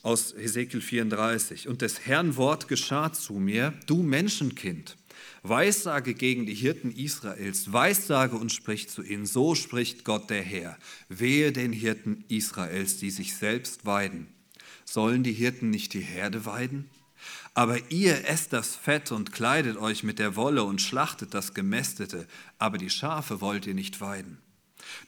Aus 0.01 0.33
Hesekiel 0.35 0.81
34. 0.81 1.67
Und 1.67 1.81
des 1.81 2.05
Herrn 2.05 2.35
Wort 2.35 2.67
geschah 2.67 3.13
zu 3.13 3.33
mir, 3.33 3.73
du 3.85 4.01
Menschenkind, 4.01 4.97
Weissage 5.43 6.15
gegen 6.15 6.45
die 6.45 6.55
Hirten 6.55 6.91
Israels, 6.91 7.71
Weissage 7.71 8.35
und 8.35 8.51
sprich 8.51 8.89
zu 8.89 9.03
ihnen, 9.03 9.25
so 9.25 9.55
spricht 9.55 10.03
Gott 10.03 10.29
der 10.29 10.41
Herr, 10.41 10.77
wehe 11.07 11.51
den 11.51 11.71
Hirten 11.71 12.25
Israels, 12.27 12.97
die 12.97 13.11
sich 13.11 13.35
selbst 13.35 13.85
weiden 13.85 14.32
Sollen 14.85 15.23
die 15.23 15.33
Hirten 15.33 15.69
nicht 15.69 15.93
die 15.93 16.01
Herde 16.01 16.45
weiden? 16.45 16.89
Aber 17.53 17.91
ihr 17.91 18.27
esst 18.27 18.51
das 18.53 18.75
Fett 18.75 19.11
und 19.11 19.31
kleidet 19.31 19.77
euch 19.77 20.03
mit 20.03 20.19
der 20.19 20.35
Wolle 20.35 20.63
und 20.63 20.81
schlachtet 20.81 21.33
das 21.33 21.53
Gemästete, 21.53 22.27
aber 22.57 22.77
die 22.77 22.89
Schafe 22.89 23.41
wollt 23.41 23.67
ihr 23.67 23.75
nicht 23.75 24.01
weiden. 24.01 24.39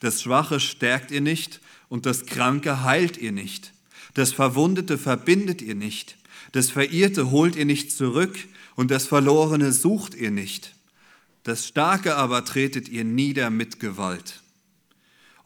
Das 0.00 0.22
Schwache 0.22 0.60
stärkt 0.60 1.10
ihr 1.10 1.20
nicht 1.20 1.60
und 1.88 2.06
das 2.06 2.26
Kranke 2.26 2.84
heilt 2.84 3.16
ihr 3.16 3.32
nicht. 3.32 3.72
Das 4.14 4.32
Verwundete 4.32 4.96
verbindet 4.96 5.60
ihr 5.60 5.74
nicht. 5.74 6.16
Das 6.52 6.70
Verirrte 6.70 7.30
holt 7.30 7.56
ihr 7.56 7.66
nicht 7.66 7.92
zurück 7.92 8.38
und 8.76 8.90
das 8.90 9.06
Verlorene 9.06 9.72
sucht 9.72 10.14
ihr 10.14 10.30
nicht. 10.30 10.74
Das 11.42 11.66
Starke 11.66 12.16
aber 12.16 12.44
tretet 12.44 12.88
ihr 12.88 13.04
nieder 13.04 13.50
mit 13.50 13.78
Gewalt. 13.80 14.40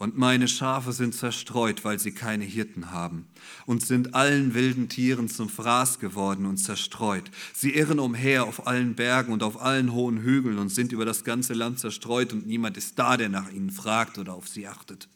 Und 0.00 0.16
meine 0.16 0.48
Schafe 0.48 0.94
sind 0.94 1.14
zerstreut, 1.14 1.84
weil 1.84 1.98
sie 1.98 2.12
keine 2.12 2.44
Hirten 2.44 2.90
haben, 2.90 3.26
und 3.66 3.86
sind 3.86 4.14
allen 4.14 4.54
wilden 4.54 4.88
Tieren 4.88 5.28
zum 5.28 5.50
Fraß 5.50 5.98
geworden 5.98 6.46
und 6.46 6.56
zerstreut. 6.56 7.30
Sie 7.52 7.74
irren 7.74 7.98
umher 7.98 8.44
auf 8.44 8.66
allen 8.66 8.94
Bergen 8.94 9.30
und 9.30 9.42
auf 9.42 9.60
allen 9.60 9.92
hohen 9.92 10.22
Hügeln 10.22 10.56
und 10.56 10.70
sind 10.70 10.92
über 10.92 11.04
das 11.04 11.22
ganze 11.22 11.52
Land 11.52 11.80
zerstreut, 11.80 12.32
und 12.32 12.46
niemand 12.46 12.78
ist 12.78 12.98
da, 12.98 13.18
der 13.18 13.28
nach 13.28 13.52
ihnen 13.52 13.70
fragt 13.70 14.16
oder 14.16 14.32
auf 14.32 14.48
sie 14.48 14.66
achtet. 14.66 15.06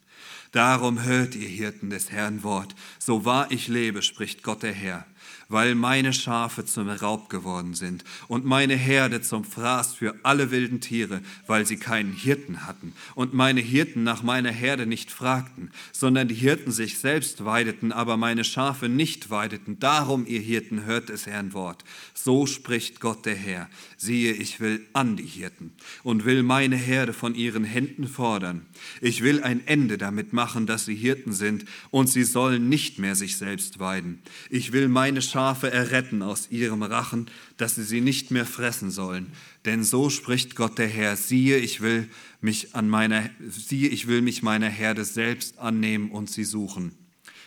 Darum 0.51 1.01
hört 1.01 1.33
ihr 1.33 1.49
Hirten 1.49 1.89
des 1.89 2.11
Herrn 2.11 2.43
Wort, 2.43 2.75
so 2.99 3.25
wahr 3.25 3.47
ich 3.49 3.67
lebe, 3.67 4.03
spricht 4.03 4.43
Gott 4.43 4.61
der 4.61 4.73
Herr 4.73 5.07
weil 5.49 5.75
meine 5.75 6.13
Schafe 6.13 6.65
zum 6.65 6.89
Raub 6.89 7.29
geworden 7.29 7.73
sind 7.73 8.03
und 8.27 8.45
meine 8.45 8.75
Herde 8.75 9.21
zum 9.21 9.43
Fraß 9.43 9.93
für 9.93 10.15
alle 10.23 10.51
wilden 10.51 10.81
Tiere, 10.81 11.21
weil 11.47 11.65
sie 11.65 11.77
keinen 11.77 12.13
Hirten 12.13 12.65
hatten 12.65 12.93
und 13.15 13.33
meine 13.33 13.61
Hirten 13.61 14.03
nach 14.03 14.23
meiner 14.23 14.51
Herde 14.51 14.85
nicht 14.85 15.11
fragten, 15.11 15.71
sondern 15.91 16.27
die 16.27 16.35
Hirten 16.35 16.71
sich 16.71 16.97
selbst 16.97 17.45
weideten, 17.45 17.91
aber 17.91 18.17
meine 18.17 18.43
Schafe 18.43 18.89
nicht 18.89 19.29
weideten. 19.29 19.79
Darum, 19.79 20.25
ihr 20.25 20.41
Hirten, 20.41 20.85
hört 20.85 21.09
des 21.09 21.25
Herrn 21.25 21.53
Wort. 21.53 21.83
So 22.13 22.45
spricht 22.45 22.99
Gott 22.99 23.25
der 23.25 23.35
Herr. 23.35 23.69
Siehe, 23.97 24.33
ich 24.33 24.59
will 24.59 24.85
an 24.93 25.15
die 25.15 25.23
Hirten 25.23 25.71
und 26.03 26.25
will 26.25 26.43
meine 26.43 26.75
Herde 26.75 27.13
von 27.13 27.35
ihren 27.35 27.63
Händen 27.63 28.07
fordern. 28.07 28.65
Ich 29.01 29.23
will 29.23 29.41
ein 29.41 29.65
Ende 29.67 29.97
damit 29.97 30.33
machen, 30.33 30.65
dass 30.67 30.85
sie 30.85 30.95
Hirten 30.95 31.33
sind 31.33 31.65
und 31.91 32.07
sie 32.07 32.23
sollen 32.23 32.69
nicht 32.69 32.99
mehr 32.99 33.15
sich 33.15 33.37
selbst 33.37 33.79
weiden. 33.79 34.21
Ich 34.49 34.71
will 34.71 34.87
meine 34.87 35.21
Schafe 35.21 35.34
erretten 35.35 36.21
aus 36.21 36.49
ihrem 36.49 36.83
Rachen, 36.83 37.27
dass 37.57 37.75
sie 37.75 37.83
sie 37.83 38.01
nicht 38.01 38.31
mehr 38.31 38.45
fressen 38.45 38.91
sollen. 38.91 39.31
Denn 39.65 39.83
so 39.83 40.09
spricht 40.09 40.55
Gott 40.55 40.77
der 40.77 40.87
Herr, 40.87 41.15
siehe, 41.15 41.57
ich 41.57 41.81
will 41.81 42.09
mich 42.41 42.75
an 42.75 42.89
meiner, 42.89 43.29
siehe, 43.47 43.89
ich 43.89 44.07
will 44.07 44.21
mich 44.21 44.43
meiner 44.43 44.69
Herde 44.69 45.05
selbst 45.05 45.59
annehmen 45.59 46.11
und 46.11 46.29
sie 46.29 46.43
suchen. 46.43 46.93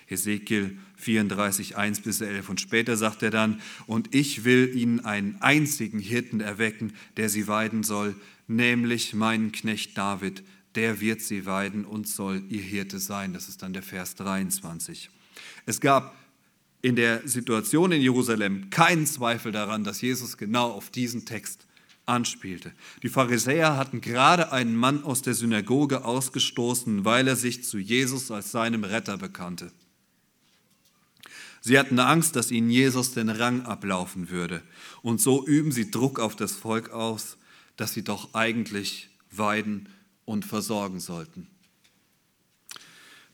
Ezekiel 0.09 0.79
34, 0.97 1.77
1 1.77 2.01
bis 2.01 2.21
11. 2.21 2.49
Und 2.49 2.61
später 2.61 2.97
sagt 2.97 3.23
er 3.23 3.31
dann, 3.31 3.61
und 3.87 4.15
ich 4.15 4.45
will 4.45 4.75
ihnen 4.75 5.05
einen 5.05 5.37
einzigen 5.41 5.99
Hirten 5.99 6.41
erwecken, 6.41 6.93
der 7.17 7.29
sie 7.29 7.47
weiden 7.47 7.83
soll, 7.83 8.15
nämlich 8.47 9.15
meinen 9.15 9.53
Knecht 9.53 9.97
David. 9.97 10.43
Der 10.75 11.01
wird 11.01 11.21
sie 11.21 11.47
weiden 11.47 11.85
und 11.85 12.09
soll 12.09 12.43
ihr 12.49 12.63
Hirte 12.63 12.99
sein. 12.99 13.33
Das 13.33 13.49
ist 13.49 13.63
dann 13.63 13.73
der 13.73 13.83
Vers 13.83 14.15
23. 14.17 15.11
Es 15.67 15.81
gab 15.81 16.15
in 16.81 16.97
der 16.97 17.27
Situation 17.27 17.93
in 17.93 18.01
Jerusalem 18.01 18.71
keinen 18.71 19.07
Zweifel 19.07 19.53
daran, 19.53 19.85
dass 19.85 20.01
Jesus 20.01 20.37
genau 20.37 20.71
auf 20.71 20.91
diesen 20.91 21.25
Text 21.25 21.67
anspielte. 22.07 22.73
Die 23.03 23.09
Pharisäer 23.09 23.77
hatten 23.77 24.01
gerade 24.01 24.53
einen 24.53 24.77
Mann 24.77 25.05
aus 25.05 25.23
der 25.23 25.35
Synagoge 25.35 26.05
ausgestoßen, 26.05 27.05
weil 27.05 27.29
er 27.29 27.37
sich 27.37 27.65
zu 27.65 27.79
Jesus 27.79 28.31
als 28.31 28.51
seinem 28.51 28.85
Retter 28.85 29.19
bekannte. 29.19 29.73
Sie 31.61 31.79
hatten 31.79 31.99
Angst, 31.99 32.37
dass 32.37 32.51
ihnen 32.51 32.71
Jesus 32.71 33.13
den 33.13 33.29
Rang 33.29 33.63
ablaufen 33.63 34.31
würde. 34.31 34.63
Und 35.03 35.21
so 35.21 35.47
üben 35.47 35.73
sie 35.73 35.91
Druck 35.91 36.21
auf 36.21 36.37
das 36.37 36.53
Volk 36.53 36.91
aus, 36.91 37.37
dass 37.77 37.93
sie 37.93 38.03
doch 38.03 38.35
eigentlich 38.35 39.11
weiden 39.31 39.89
und 40.25 40.45
versorgen 40.45 41.01
sollten. 41.01 41.49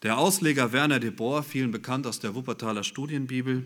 Der 0.05 0.19
Ausleger 0.19 0.73
Werner 0.73 1.01
de 1.01 1.09
Boer, 1.09 1.43
vielen 1.43 1.71
bekannt 1.71 2.07
aus 2.07 2.21
der 2.21 2.35
Wuppertaler 2.35 2.85
Studienbibel, 2.85 3.65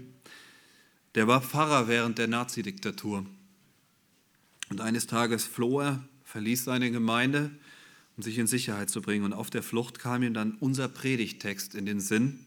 der 1.17 1.27
war 1.27 1.43
Pfarrer 1.43 1.89
während 1.89 2.17
der 2.19 2.29
Nazidiktatur. 2.29 3.27
Und 4.71 4.81
eines 4.81 5.09
Tages 5.09 5.45
floh 5.45 5.81
er, 5.81 6.05
verließ 6.23 6.63
seine 6.63 6.93
Gemeinde, 6.93 7.51
um 8.17 8.23
sich 8.23 8.39
in 8.39 8.47
Sicherheit 8.47 8.89
zu 8.89 9.03
bringen. 9.03 9.25
Und 9.25 9.33
auf 9.33 9.51
der 9.51 9.65
Flucht 9.65 9.99
kam 9.99 10.23
ihm 10.23 10.33
dann 10.33 10.53
unser 10.61 10.87
Predigtext 10.87 11.75
in 11.75 11.87
den 11.87 11.99
Sinn. 11.99 12.39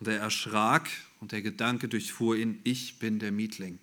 Und 0.00 0.08
er 0.08 0.18
erschrak 0.18 0.90
und 1.20 1.30
der 1.30 1.42
Gedanke 1.42 1.86
durchfuhr 1.86 2.34
ihn, 2.34 2.58
ich 2.64 2.98
bin 2.98 3.20
der 3.20 3.30
Mietling. 3.30 3.78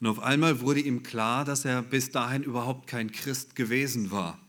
Und 0.00 0.06
auf 0.06 0.18
einmal 0.18 0.62
wurde 0.62 0.80
ihm 0.80 1.02
klar, 1.02 1.44
dass 1.44 1.66
er 1.66 1.82
bis 1.82 2.10
dahin 2.10 2.42
überhaupt 2.42 2.86
kein 2.86 3.12
Christ 3.12 3.54
gewesen 3.54 4.10
war. 4.10 4.40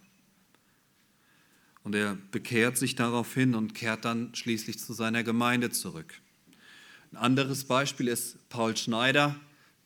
Und 1.86 1.94
er 1.94 2.18
bekehrt 2.32 2.80
sich 2.80 2.96
daraufhin 2.96 3.54
und 3.54 3.76
kehrt 3.76 4.06
dann 4.06 4.34
schließlich 4.34 4.80
zu 4.80 4.94
seiner 4.94 5.24
Gemeinde 5.24 5.70
zurück. 5.70 6.20
Ein 7.12 7.18
anderes 7.18 7.66
Beispiel 7.66 8.08
ist 8.08 8.50
Paul 8.50 8.76
Schneider, 8.76 9.36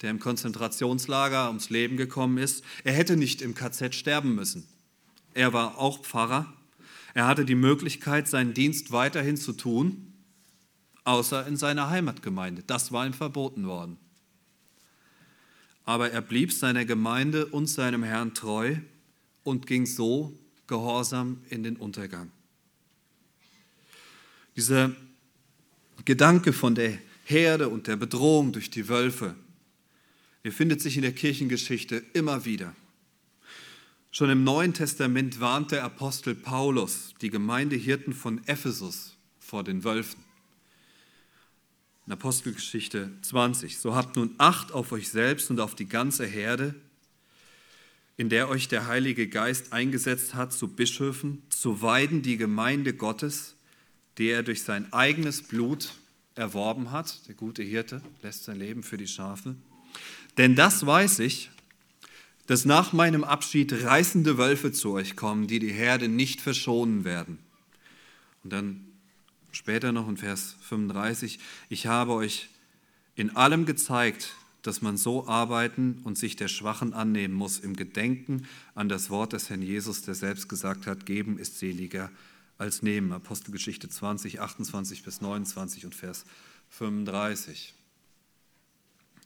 der 0.01 0.11
im 0.11 0.19
Konzentrationslager 0.19 1.49
ums 1.49 1.69
Leben 1.69 1.97
gekommen 1.97 2.37
ist. 2.37 2.63
Er 2.85 2.93
hätte 2.93 3.17
nicht 3.17 3.41
im 3.41 3.53
KZ 3.53 3.93
sterben 3.93 4.33
müssen. 4.33 4.65
Er 5.33 5.51
war 5.51 5.77
auch 5.77 6.01
Pfarrer. 6.01 6.53
Er 7.15 7.27
hatte 7.27 7.43
die 7.43 7.55
Möglichkeit, 7.55 8.29
seinen 8.29 8.53
Dienst 8.53 8.93
weiterhin 8.93 9.35
zu 9.35 9.51
tun, 9.51 10.13
außer 11.03 11.45
in 11.47 11.57
seiner 11.57 11.89
Heimatgemeinde. 11.89 12.63
Das 12.65 12.93
war 12.93 13.05
ihm 13.05 13.13
verboten 13.13 13.67
worden. 13.67 13.97
Aber 15.83 16.11
er 16.11 16.21
blieb 16.21 16.53
seiner 16.53 16.85
Gemeinde 16.85 17.47
und 17.47 17.67
seinem 17.67 18.03
Herrn 18.03 18.33
treu 18.33 18.77
und 19.43 19.67
ging 19.67 19.85
so 19.85 20.38
gehorsam 20.69 21.41
in 21.49 21.63
den 21.63 21.75
Untergang. 21.75 22.31
Dieser 24.55 24.95
Gedanke 26.05 26.53
von 26.53 26.75
der 26.75 26.97
Herde 27.25 27.67
und 27.67 27.87
der 27.87 27.97
Bedrohung 27.97 28.53
durch 28.53 28.69
die 28.69 28.87
Wölfe, 28.87 29.35
er 30.43 30.51
findet 30.53 30.81
sich 30.81 30.95
in 30.95 31.01
der 31.01 31.11
Kirchengeschichte 31.11 31.97
immer 32.13 32.45
wieder. 32.45 32.73
Schon 34.11 34.29
im 34.29 34.43
Neuen 34.43 34.73
Testament 34.73 35.39
warnt 35.39 35.71
der 35.71 35.83
Apostel 35.83 36.33
Paulus 36.33 37.13
die 37.21 37.29
Gemeindehirten 37.29 38.13
von 38.13 38.41
Ephesus 38.47 39.17
vor 39.37 39.63
den 39.63 39.83
Wölfen. 39.83 40.23
In 42.07 42.13
Apostelgeschichte 42.13 43.11
20. 43.21 43.77
So 43.77 43.95
habt 43.95 44.15
nun 44.15 44.33
Acht 44.37 44.71
auf 44.71 44.91
euch 44.91 45.09
selbst 45.09 45.51
und 45.51 45.59
auf 45.59 45.75
die 45.75 45.87
ganze 45.87 46.25
Herde, 46.25 46.73
in 48.19 48.27
der 48.27 48.49
euch 48.49 48.67
der 48.67 48.85
Heilige 48.85 49.29
Geist 49.29 49.71
eingesetzt 49.71 50.33
hat 50.33 50.51
zu 50.51 50.67
Bischöfen, 50.67 51.41
zu 51.47 51.81
weiden 51.81 52.21
die 52.21 52.35
Gemeinde 52.35 52.93
Gottes, 52.93 53.55
die 54.17 54.27
er 54.27 54.43
durch 54.43 54.63
sein 54.63 54.91
eigenes 54.91 55.41
Blut 55.41 55.93
erworben 56.35 56.91
hat. 56.91 57.25
Der 57.29 57.35
gute 57.35 57.63
Hirte 57.63 58.01
lässt 58.21 58.43
sein 58.43 58.59
Leben 58.59 58.83
für 58.83 58.97
die 58.97 59.07
Schafe. 59.07 59.55
Denn 60.37 60.57
das 60.57 60.85
weiß 60.85 61.19
ich, 61.19 61.49
dass 62.45 62.65
nach 62.65 62.91
meinem 62.91 63.23
Abschied 63.23 63.71
reißende 63.85 64.37
Wölfe 64.37 64.73
zu 64.73 64.91
euch 64.91 65.15
kommen, 65.15 65.47
die 65.47 65.59
die 65.59 65.71
Herde 65.71 66.09
nicht 66.09 66.41
verschonen 66.41 67.05
werden. 67.05 67.39
Und 68.43 68.51
dann 68.51 68.85
später 69.53 69.93
noch 69.93 70.09
in 70.09 70.17
Vers 70.17 70.57
35, 70.63 71.39
ich 71.69 71.87
habe 71.87 72.11
euch 72.11 72.49
in 73.15 73.37
allem 73.37 73.65
gezeigt, 73.65 74.35
dass 74.61 74.81
man 74.81 74.97
so 74.97 75.27
arbeiten 75.27 76.01
und 76.03 76.17
sich 76.17 76.35
der 76.35 76.47
Schwachen 76.47 76.93
annehmen 76.93 77.33
muss, 77.33 77.59
im 77.59 77.75
Gedenken 77.75 78.45
an 78.75 78.89
das 78.89 79.09
Wort 79.09 79.33
des 79.33 79.49
Herrn 79.49 79.61
Jesus, 79.61 80.01
der 80.01 80.15
selbst 80.15 80.49
gesagt 80.49 80.85
hat, 80.85 81.05
geben 81.05 81.37
ist 81.37 81.59
seliger 81.59 82.11
als 82.57 82.81
nehmen. 82.81 83.11
Apostelgeschichte 83.13 83.89
20, 83.89 84.41
28 84.41 85.03
bis 85.03 85.21
29 85.21 85.85
und 85.85 85.95
Vers 85.95 86.25
35. 86.69 87.73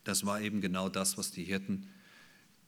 Das 0.04 0.26
war 0.26 0.42
eben 0.42 0.62
genau 0.62 0.90
das, 0.90 1.18
was 1.18 1.32
die 1.32 1.44
Hirten 1.44 1.88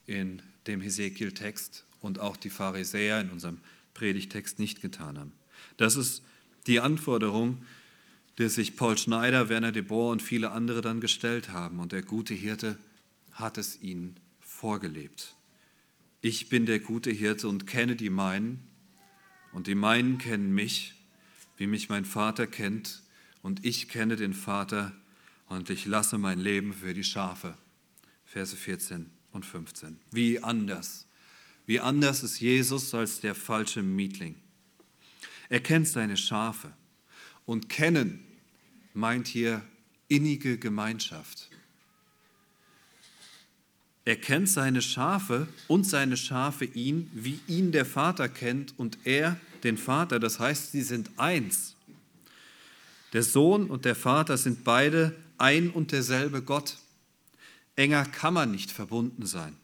in 0.07 0.41
dem 0.67 0.81
Hesekiel-Text 0.81 1.85
und 2.01 2.19
auch 2.19 2.37
die 2.37 2.49
Pharisäer 2.49 3.21
in 3.21 3.29
unserem 3.29 3.59
Predigtext 3.93 4.59
nicht 4.59 4.81
getan 4.81 5.17
haben. 5.19 5.31
Das 5.77 5.95
ist 5.95 6.23
die 6.67 6.79
Anforderung, 6.79 7.63
der 8.37 8.49
sich 8.49 8.75
Paul 8.75 8.97
Schneider, 8.97 9.49
Werner 9.49 9.71
de 9.71 9.81
Boer 9.81 10.11
und 10.11 10.21
viele 10.21 10.51
andere 10.51 10.81
dann 10.81 11.01
gestellt 11.01 11.49
haben. 11.49 11.79
Und 11.79 11.91
der 11.91 12.01
gute 12.01 12.33
Hirte 12.33 12.77
hat 13.31 13.57
es 13.57 13.81
ihnen 13.81 14.19
vorgelebt. 14.39 15.35
Ich 16.21 16.49
bin 16.49 16.65
der 16.65 16.79
gute 16.79 17.11
Hirte 17.11 17.47
und 17.47 17.67
kenne 17.67 17.95
die 17.95 18.09
meinen, 18.09 18.67
und 19.53 19.67
die 19.67 19.75
meinen 19.75 20.17
kennen 20.17 20.53
mich, 20.53 20.95
wie 21.55 21.67
mich 21.67 21.87
mein 21.87 22.03
Vater 22.03 22.47
kennt, 22.47 23.03
und 23.41 23.63
ich 23.63 23.87
kenne 23.87 24.15
den 24.15 24.33
Vater, 24.33 24.91
und 25.47 25.69
ich 25.69 25.85
lasse 25.85 26.17
mein 26.17 26.39
Leben 26.39 26.73
für 26.73 26.93
die 26.93 27.03
Schafe. 27.03 27.55
Verse 28.25 28.55
14 28.55 29.11
und 29.31 29.45
15. 29.45 29.99
Wie 30.11 30.41
anders. 30.43 31.07
Wie 31.65 31.79
anders 31.79 32.23
ist 32.23 32.39
Jesus 32.39 32.93
als 32.93 33.21
der 33.21 33.35
falsche 33.35 33.83
Mietling. 33.83 34.35
Er 35.49 35.59
kennt 35.59 35.87
seine 35.87 36.17
Schafe. 36.17 36.73
Und 37.45 37.69
kennen 37.69 38.24
meint 38.95 39.27
hier 39.27 39.61
innige 40.07 40.57
Gemeinschaft. 40.57 41.49
Er 44.05 44.15
kennt 44.15 44.47
seine 44.49 44.81
Schafe 44.81 45.47
und 45.67 45.83
seine 45.83 46.15
Schafe 46.15 46.65
ihn, 46.65 47.09
wie 47.13 47.39
ihn 47.47 47.71
der 47.71 47.85
Vater 47.85 48.29
kennt 48.29 48.77
und 48.77 48.99
er 49.03 49.39
den 49.63 49.77
Vater. 49.77 50.19
Das 50.19 50.39
heißt, 50.39 50.71
sie 50.71 50.83
sind 50.83 51.09
eins. 51.17 51.75
Der 53.13 53.23
Sohn 53.23 53.67
und 53.69 53.85
der 53.85 53.95
Vater 53.95 54.37
sind 54.37 54.63
beide 54.63 55.15
ein 55.37 55.71
und 55.71 55.91
derselbe 55.91 56.43
Gott. 56.43 56.77
Enger 57.75 58.05
kann 58.05 58.33
man 58.33 58.51
nicht 58.51 58.71
verbunden 58.71 59.25
sein. 59.25 59.57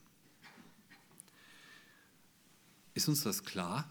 Ist 2.96 3.08
uns 3.08 3.24
das 3.24 3.44
klar? 3.44 3.90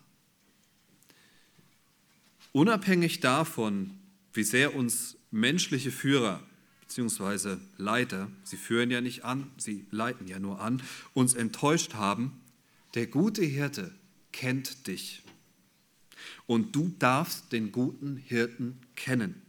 Unabhängig 2.53 3.21
davon, 3.21 3.99
wie 4.33 4.43
sehr 4.43 4.75
uns 4.75 5.17
menschliche 5.31 5.91
Führer 5.91 6.43
bzw. 6.83 7.57
Leiter, 7.77 8.31
sie 8.43 8.57
führen 8.57 8.91
ja 8.91 9.01
nicht 9.01 9.25
an, 9.25 9.51
sie 9.57 9.87
leiten 9.91 10.27
ja 10.27 10.39
nur 10.39 10.61
an, 10.61 10.83
uns 11.15 11.35
enttäuscht 11.35 11.95
haben, 11.95 12.41
der 12.95 13.07
gute 13.07 13.45
Hirte 13.45 13.95
kennt 14.33 14.87
dich. 14.87 15.23
Und 16.47 16.75
du 16.75 16.93
darfst 16.99 17.53
den 17.53 17.73
guten 17.73 18.17
Hirten 18.17 18.81
kennen. 18.97 19.41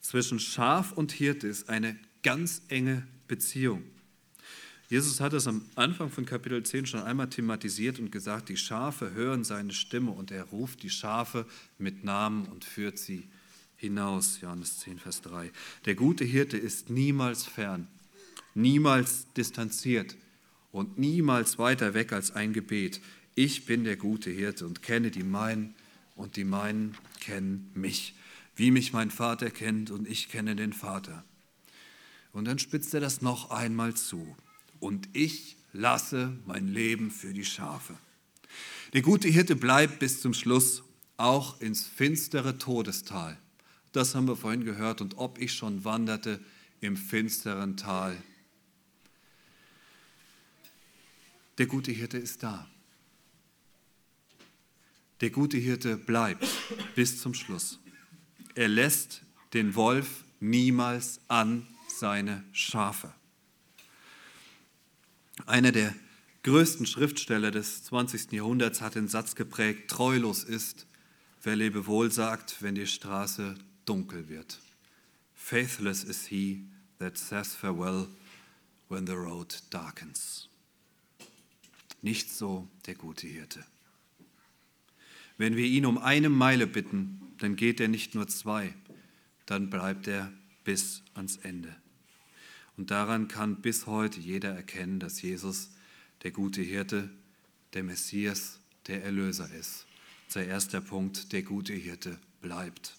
Zwischen 0.00 0.38
Schaf 0.38 0.92
und 0.92 1.12
Hirte 1.12 1.46
ist 1.48 1.68
eine 1.68 1.96
ganz 2.22 2.62
enge 2.68 3.06
Beziehung. 3.28 3.82
Jesus 4.88 5.20
hat 5.20 5.32
es 5.32 5.48
am 5.48 5.64
Anfang 5.74 6.10
von 6.10 6.26
Kapitel 6.26 6.62
10 6.62 6.86
schon 6.86 7.02
einmal 7.02 7.28
thematisiert 7.28 7.98
und 7.98 8.12
gesagt, 8.12 8.48
die 8.48 8.56
Schafe 8.56 9.12
hören 9.12 9.42
seine 9.42 9.72
Stimme 9.72 10.12
und 10.12 10.30
er 10.30 10.44
ruft 10.44 10.82
die 10.84 10.90
Schafe 10.90 11.44
mit 11.78 12.04
Namen 12.04 12.46
und 12.46 12.64
führt 12.64 12.98
sie 12.98 13.28
hinaus. 13.76 14.40
Johannes 14.40 14.80
10, 14.80 14.98
Vers 14.98 15.22
3. 15.22 15.50
Der 15.84 15.94
gute 15.94 16.24
Hirte 16.24 16.56
ist 16.56 16.90
niemals 16.90 17.44
fern, 17.44 17.88
niemals 18.54 19.26
distanziert 19.34 20.16
und 20.72 20.98
niemals 20.98 21.58
weiter 21.58 21.94
weg 21.94 22.12
als 22.12 22.30
ein 22.30 22.52
Gebet. 22.52 23.00
Ich 23.34 23.66
bin 23.66 23.84
der 23.84 23.96
gute 23.96 24.30
Hirte 24.30 24.66
und 24.66 24.82
kenne 24.82 25.10
die 25.10 25.22
meinen 25.22 25.74
und 26.14 26.36
die 26.36 26.44
meinen 26.44 26.96
kennen 27.20 27.70
mich 27.74 28.14
wie 28.56 28.70
mich 28.70 28.92
mein 28.92 29.10
Vater 29.10 29.50
kennt 29.50 29.90
und 29.90 30.08
ich 30.08 30.28
kenne 30.28 30.56
den 30.56 30.72
Vater. 30.72 31.24
Und 32.32 32.46
dann 32.46 32.58
spitzt 32.58 32.92
er 32.94 33.00
das 33.00 33.22
noch 33.22 33.50
einmal 33.50 33.94
zu. 33.94 34.36
Und 34.80 35.08
ich 35.12 35.56
lasse 35.72 36.32
mein 36.46 36.68
Leben 36.68 37.10
für 37.10 37.32
die 37.32 37.44
Schafe. 37.44 37.94
Der 38.94 39.02
gute 39.02 39.28
Hirte 39.28 39.56
bleibt 39.56 39.98
bis 39.98 40.20
zum 40.20 40.34
Schluss 40.34 40.82
auch 41.18 41.60
ins 41.60 41.86
finstere 41.86 42.58
Todestal. 42.58 43.38
Das 43.92 44.14
haben 44.14 44.28
wir 44.28 44.36
vorhin 44.36 44.64
gehört. 44.64 45.00
Und 45.00 45.18
ob 45.18 45.38
ich 45.38 45.52
schon 45.52 45.84
wanderte 45.84 46.40
im 46.80 46.96
finsteren 46.96 47.76
Tal. 47.76 48.16
Der 51.58 51.66
gute 51.66 51.92
Hirte 51.92 52.18
ist 52.18 52.42
da. 52.42 52.68
Der 55.22 55.30
gute 55.30 55.56
Hirte 55.56 55.96
bleibt 55.96 56.46
bis 56.94 57.20
zum 57.20 57.32
Schluss. 57.32 57.80
Er 58.54 58.68
lässt 58.68 59.22
den 59.54 59.74
Wolf 59.74 60.24
niemals 60.40 61.20
an 61.28 61.66
seine 61.88 62.44
Schafe. 62.52 63.12
Einer 65.46 65.72
der 65.72 65.94
größten 66.42 66.86
Schriftsteller 66.86 67.50
des 67.50 67.84
20. 67.84 68.32
Jahrhunderts 68.32 68.80
hat 68.80 68.94
den 68.94 69.08
Satz 69.08 69.34
geprägt, 69.34 69.90
treulos 69.90 70.44
ist, 70.44 70.86
wer 71.42 71.56
Lebewohl 71.56 72.12
sagt, 72.12 72.62
wenn 72.62 72.74
die 72.74 72.86
Straße 72.86 73.54
dunkel 73.86 74.28
wird. 74.28 74.60
Faithless 75.34 76.04
is 76.04 76.26
he 76.26 76.64
that 76.98 77.16
says 77.16 77.54
farewell 77.54 78.08
when 78.88 79.06
the 79.06 79.14
road 79.14 79.54
darkens. 79.70 80.48
Nicht 82.02 82.30
so 82.30 82.68
der 82.86 82.94
gute 82.94 83.26
Hirte. 83.26 83.64
Wenn 85.38 85.56
wir 85.56 85.66
ihn 85.66 85.86
um 85.86 85.98
eine 85.98 86.28
Meile 86.28 86.66
bitten, 86.66 87.20
dann 87.38 87.56
geht 87.56 87.80
er 87.80 87.88
nicht 87.88 88.14
nur 88.14 88.28
zwei, 88.28 88.74
dann 89.44 89.70
bleibt 89.70 90.06
er 90.08 90.32
bis 90.64 91.02
ans 91.14 91.36
Ende. 91.36 91.74
Und 92.76 92.90
daran 92.90 93.28
kann 93.28 93.62
bis 93.62 93.86
heute 93.86 94.20
jeder 94.20 94.54
erkennen, 94.54 95.00
dass 95.00 95.22
Jesus 95.22 95.70
der 96.22 96.30
gute 96.30 96.62
Hirte, 96.62 97.10
der 97.72 97.84
Messias, 97.84 98.60
der 98.86 99.04
Erlöser 99.04 99.50
ist. 99.52 99.86
Unser 100.26 100.44
erster 100.44 100.80
Punkt, 100.80 101.32
der 101.32 101.42
gute 101.42 101.72
Hirte 101.72 102.18
bleibt. 102.40 102.95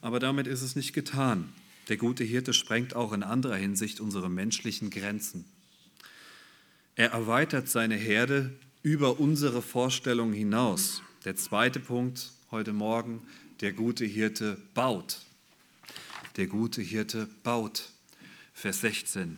Aber 0.00 0.18
damit 0.18 0.46
ist 0.46 0.62
es 0.62 0.76
nicht 0.76 0.92
getan. 0.92 1.52
Der 1.88 1.96
gute 1.96 2.24
Hirte 2.24 2.54
sprengt 2.54 2.94
auch 2.94 3.12
in 3.12 3.22
anderer 3.22 3.56
Hinsicht 3.56 4.00
unsere 4.00 4.30
menschlichen 4.30 4.90
Grenzen. 4.90 5.44
Er 6.94 7.10
erweitert 7.10 7.68
seine 7.68 7.96
Herde 7.96 8.52
über 8.82 9.20
unsere 9.20 9.62
Vorstellungen 9.62 10.32
hinaus. 10.32 11.02
Der 11.24 11.36
zweite 11.36 11.80
Punkt 11.80 12.32
heute 12.50 12.72
Morgen, 12.72 13.22
der 13.60 13.72
gute 13.72 14.04
Hirte 14.04 14.56
baut. 14.74 15.20
Der 16.36 16.46
gute 16.46 16.80
Hirte 16.80 17.28
baut. 17.42 17.90
Vers 18.54 18.80
16. 18.80 19.36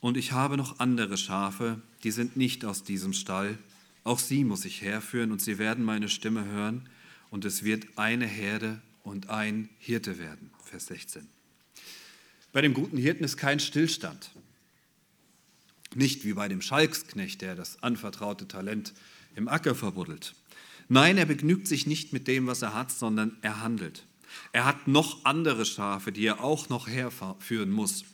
Und 0.00 0.16
ich 0.16 0.32
habe 0.32 0.56
noch 0.56 0.78
andere 0.78 1.16
Schafe, 1.16 1.80
die 2.04 2.10
sind 2.10 2.36
nicht 2.36 2.64
aus 2.64 2.84
diesem 2.84 3.12
Stall. 3.12 3.58
Auch 4.04 4.18
sie 4.18 4.44
muss 4.44 4.64
ich 4.64 4.82
herführen 4.82 5.32
und 5.32 5.42
sie 5.42 5.58
werden 5.58 5.84
meine 5.84 6.08
Stimme 6.08 6.44
hören 6.44 6.88
und 7.30 7.44
es 7.44 7.64
wird 7.64 7.86
eine 7.96 8.26
Herde 8.26 8.80
und 9.08 9.30
ein 9.30 9.68
Hirte 9.78 10.18
werden. 10.18 10.50
Vers 10.62 10.86
16. 10.86 11.26
Bei 12.52 12.60
dem 12.60 12.74
guten 12.74 12.98
Hirten 12.98 13.24
ist 13.24 13.36
kein 13.36 13.58
Stillstand. 13.58 14.30
Nicht 15.94 16.24
wie 16.24 16.34
bei 16.34 16.48
dem 16.48 16.60
Schalksknecht, 16.60 17.40
der 17.40 17.54
das 17.54 17.82
anvertraute 17.82 18.46
Talent 18.46 18.92
im 19.34 19.48
Acker 19.48 19.74
verbuddelt. 19.74 20.34
Nein, 20.88 21.16
er 21.18 21.26
begnügt 21.26 21.66
sich 21.66 21.86
nicht 21.86 22.12
mit 22.12 22.28
dem, 22.28 22.46
was 22.46 22.62
er 22.62 22.74
hat, 22.74 22.90
sondern 22.90 23.36
er 23.42 23.62
handelt. 23.62 24.06
Er 24.52 24.66
hat 24.66 24.86
noch 24.86 25.24
andere 25.24 25.64
Schafe, 25.64 26.12
die 26.12 26.26
er 26.26 26.44
auch 26.44 26.68
noch 26.68 26.86
herführen 26.86 27.70
muss. 27.70 28.04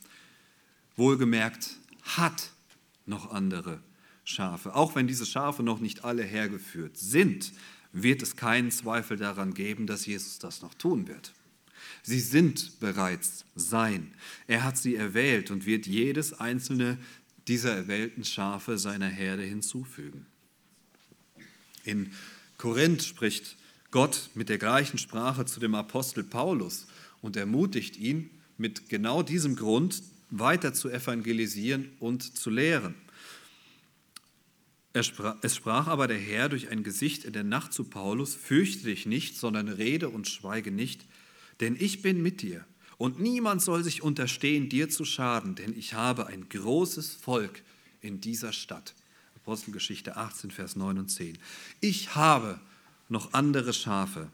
Wohlgemerkt, 0.96 1.76
hat 2.02 2.50
noch 3.06 3.32
andere 3.32 3.80
Schafe. 4.24 4.74
Auch 4.74 4.94
wenn 4.94 5.08
diese 5.08 5.26
Schafe 5.26 5.62
noch 5.62 5.80
nicht 5.80 6.04
alle 6.04 6.22
hergeführt 6.22 6.96
sind, 6.96 7.52
wird 7.94 8.22
es 8.22 8.36
keinen 8.36 8.70
Zweifel 8.70 9.16
daran 9.16 9.54
geben, 9.54 9.86
dass 9.86 10.04
Jesus 10.04 10.38
das 10.38 10.60
noch 10.60 10.74
tun 10.74 11.08
wird. 11.08 11.32
Sie 12.02 12.20
sind 12.20 12.80
bereits 12.80 13.46
sein. 13.54 14.12
Er 14.46 14.64
hat 14.64 14.76
sie 14.76 14.96
erwählt 14.96 15.50
und 15.50 15.64
wird 15.64 15.86
jedes 15.86 16.34
einzelne 16.34 16.98
dieser 17.48 17.74
erwählten 17.74 18.24
Schafe 18.24 18.78
seiner 18.78 19.08
Herde 19.08 19.42
hinzufügen. 19.42 20.26
In 21.84 22.10
Korinth 22.58 23.04
spricht 23.04 23.56
Gott 23.90 24.30
mit 24.34 24.48
der 24.48 24.58
gleichen 24.58 24.98
Sprache 24.98 25.44
zu 25.46 25.60
dem 25.60 25.74
Apostel 25.74 26.24
Paulus 26.24 26.86
und 27.22 27.36
ermutigt 27.36 27.96
ihn 27.96 28.30
mit 28.58 28.88
genau 28.88 29.22
diesem 29.22 29.56
Grund 29.56 30.02
weiter 30.30 30.74
zu 30.74 30.90
evangelisieren 30.90 31.90
und 32.00 32.36
zu 32.36 32.50
lehren. 32.50 32.94
Sprach, 35.02 35.36
es 35.42 35.56
sprach 35.56 35.88
aber 35.88 36.06
der 36.06 36.18
Herr 36.18 36.48
durch 36.48 36.70
ein 36.70 36.84
Gesicht 36.84 37.24
in 37.24 37.32
der 37.32 37.42
Nacht 37.42 37.72
zu 37.72 37.84
Paulus, 37.84 38.34
fürchte 38.34 38.84
dich 38.84 39.06
nicht, 39.06 39.36
sondern 39.36 39.68
rede 39.68 40.08
und 40.08 40.28
schweige 40.28 40.70
nicht, 40.70 41.04
denn 41.60 41.76
ich 41.78 42.00
bin 42.00 42.22
mit 42.22 42.42
dir 42.42 42.64
und 42.96 43.18
niemand 43.18 43.60
soll 43.60 43.82
sich 43.82 44.02
unterstehen, 44.02 44.68
dir 44.68 44.88
zu 44.88 45.04
schaden, 45.04 45.56
denn 45.56 45.76
ich 45.76 45.94
habe 45.94 46.28
ein 46.28 46.48
großes 46.48 47.14
Volk 47.14 47.62
in 48.00 48.20
dieser 48.20 48.52
Stadt. 48.52 48.94
Apostelgeschichte 49.34 50.16
18, 50.16 50.50
Vers 50.52 50.76
9 50.76 50.98
und 50.98 51.08
10. 51.10 51.38
Ich 51.80 52.14
habe 52.14 52.60
noch 53.08 53.32
andere 53.32 53.72
Schafe. 53.72 54.30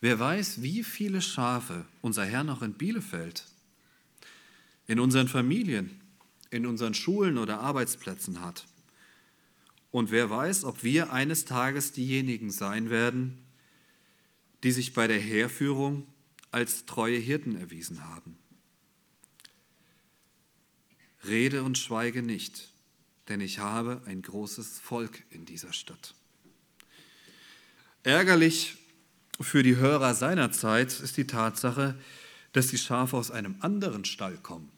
Wer 0.00 0.20
weiß, 0.20 0.62
wie 0.62 0.84
viele 0.84 1.20
Schafe 1.20 1.84
unser 2.00 2.24
Herr 2.24 2.44
noch 2.44 2.62
in 2.62 2.74
Bielefeld, 2.74 3.44
in 4.86 5.00
unseren 5.00 5.28
Familien, 5.28 5.97
in 6.50 6.66
unseren 6.66 6.94
Schulen 6.94 7.38
oder 7.38 7.60
Arbeitsplätzen 7.60 8.40
hat. 8.40 8.66
Und 9.90 10.10
wer 10.10 10.30
weiß, 10.30 10.64
ob 10.64 10.82
wir 10.82 11.12
eines 11.12 11.44
Tages 11.44 11.92
diejenigen 11.92 12.50
sein 12.50 12.90
werden, 12.90 13.38
die 14.62 14.72
sich 14.72 14.92
bei 14.92 15.06
der 15.06 15.18
Heerführung 15.18 16.06
als 16.50 16.86
treue 16.86 17.18
Hirten 17.18 17.56
erwiesen 17.56 18.04
haben. 18.04 18.36
Rede 21.26 21.62
und 21.62 21.78
schweige 21.78 22.22
nicht, 22.22 22.70
denn 23.28 23.40
ich 23.40 23.58
habe 23.58 24.02
ein 24.06 24.22
großes 24.22 24.78
Volk 24.80 25.22
in 25.30 25.44
dieser 25.44 25.72
Stadt. 25.72 26.14
Ärgerlich 28.02 28.78
für 29.40 29.62
die 29.62 29.76
Hörer 29.76 30.14
seiner 30.14 30.50
Zeit 30.50 30.98
ist 31.00 31.16
die 31.16 31.26
Tatsache, 31.26 31.98
dass 32.52 32.68
die 32.68 32.78
Schafe 32.78 33.16
aus 33.16 33.30
einem 33.30 33.56
anderen 33.60 34.04
Stall 34.04 34.36
kommen. 34.38 34.70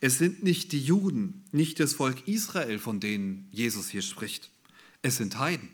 Es 0.00 0.18
sind 0.18 0.42
nicht 0.42 0.72
die 0.72 0.80
Juden, 0.80 1.44
nicht 1.52 1.80
das 1.80 1.94
Volk 1.94 2.26
Israel, 2.26 2.78
von 2.78 3.00
denen 3.00 3.48
Jesus 3.50 3.88
hier 3.88 4.02
spricht. 4.02 4.50
Es 5.02 5.16
sind 5.16 5.38
Heiden. 5.38 5.68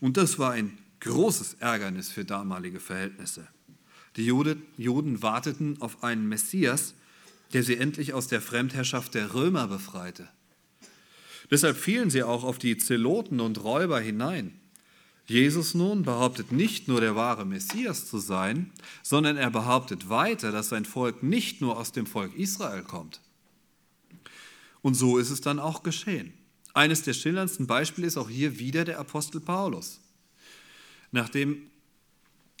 Und 0.00 0.16
das 0.16 0.38
war 0.38 0.52
ein 0.52 0.78
großes 1.00 1.54
Ärgernis 1.60 2.10
für 2.10 2.24
damalige 2.24 2.80
Verhältnisse. 2.80 3.46
Die 4.16 4.24
Juden 4.24 5.22
warteten 5.22 5.80
auf 5.80 6.02
einen 6.04 6.28
Messias, 6.28 6.94
der 7.52 7.62
sie 7.62 7.76
endlich 7.76 8.14
aus 8.14 8.28
der 8.28 8.40
Fremdherrschaft 8.40 9.14
der 9.14 9.34
Römer 9.34 9.66
befreite. 9.66 10.28
Deshalb 11.50 11.76
fielen 11.76 12.10
sie 12.10 12.22
auch 12.22 12.44
auf 12.44 12.58
die 12.58 12.78
Zeloten 12.78 13.40
und 13.40 13.62
Räuber 13.62 14.00
hinein. 14.00 14.58
Jesus 15.26 15.74
nun 15.74 16.02
behauptet 16.02 16.52
nicht 16.52 16.86
nur 16.88 17.00
der 17.00 17.16
wahre 17.16 17.46
Messias 17.46 18.06
zu 18.06 18.18
sein, 18.18 18.70
sondern 19.02 19.36
er 19.36 19.50
behauptet 19.50 20.08
weiter, 20.08 20.52
dass 20.52 20.68
sein 20.68 20.84
Volk 20.84 21.22
nicht 21.22 21.60
nur 21.60 21.78
aus 21.78 21.92
dem 21.92 22.06
Volk 22.06 22.34
Israel 22.36 22.82
kommt. 22.82 23.20
Und 24.84 24.92
so 24.92 25.16
ist 25.16 25.30
es 25.30 25.40
dann 25.40 25.60
auch 25.60 25.82
geschehen. 25.82 26.34
Eines 26.74 27.00
der 27.00 27.14
schillerndsten 27.14 27.66
Beispiele 27.66 28.06
ist 28.06 28.18
auch 28.18 28.28
hier 28.28 28.58
wieder 28.58 28.84
der 28.84 28.98
Apostel 28.98 29.40
Paulus. 29.40 30.02
Nachdem 31.10 31.70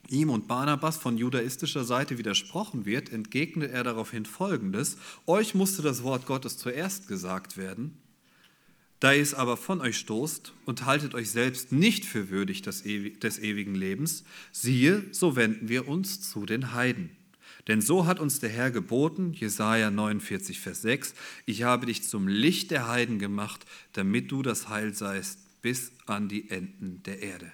ihm 0.08 0.30
und 0.30 0.48
Barnabas 0.48 0.96
von 0.96 1.18
judaistischer 1.18 1.84
Seite 1.84 2.16
widersprochen 2.16 2.86
wird, 2.86 3.12
entgegnet 3.12 3.72
er 3.72 3.84
daraufhin 3.84 4.24
Folgendes. 4.24 4.96
Euch 5.26 5.54
musste 5.54 5.82
das 5.82 6.02
Wort 6.02 6.24
Gottes 6.24 6.56
zuerst 6.56 7.08
gesagt 7.08 7.58
werden, 7.58 7.98
da 9.00 9.12
ihr 9.12 9.20
es 9.20 9.34
aber 9.34 9.58
von 9.58 9.82
euch 9.82 9.98
stoßt 9.98 10.54
und 10.64 10.86
haltet 10.86 11.14
euch 11.14 11.30
selbst 11.30 11.72
nicht 11.72 12.06
für 12.06 12.30
würdig 12.30 12.62
des 12.62 12.86
ewigen 12.86 13.74
Lebens, 13.74 14.24
siehe, 14.50 15.04
so 15.10 15.36
wenden 15.36 15.68
wir 15.68 15.88
uns 15.88 16.22
zu 16.22 16.46
den 16.46 16.72
Heiden. 16.72 17.14
Denn 17.66 17.80
so 17.80 18.06
hat 18.06 18.20
uns 18.20 18.40
der 18.40 18.50
Herr 18.50 18.70
geboten, 18.70 19.32
Jesaja 19.32 19.90
49, 19.90 20.60
Vers 20.60 20.82
6, 20.82 21.14
ich 21.46 21.62
habe 21.62 21.86
dich 21.86 22.02
zum 22.02 22.28
Licht 22.28 22.70
der 22.70 22.88
Heiden 22.88 23.18
gemacht, 23.18 23.64
damit 23.92 24.30
du 24.30 24.42
das 24.42 24.68
Heil 24.68 24.94
seist 24.94 25.38
bis 25.62 25.92
an 26.06 26.28
die 26.28 26.50
Enden 26.50 27.02
der 27.04 27.22
Erde. 27.22 27.50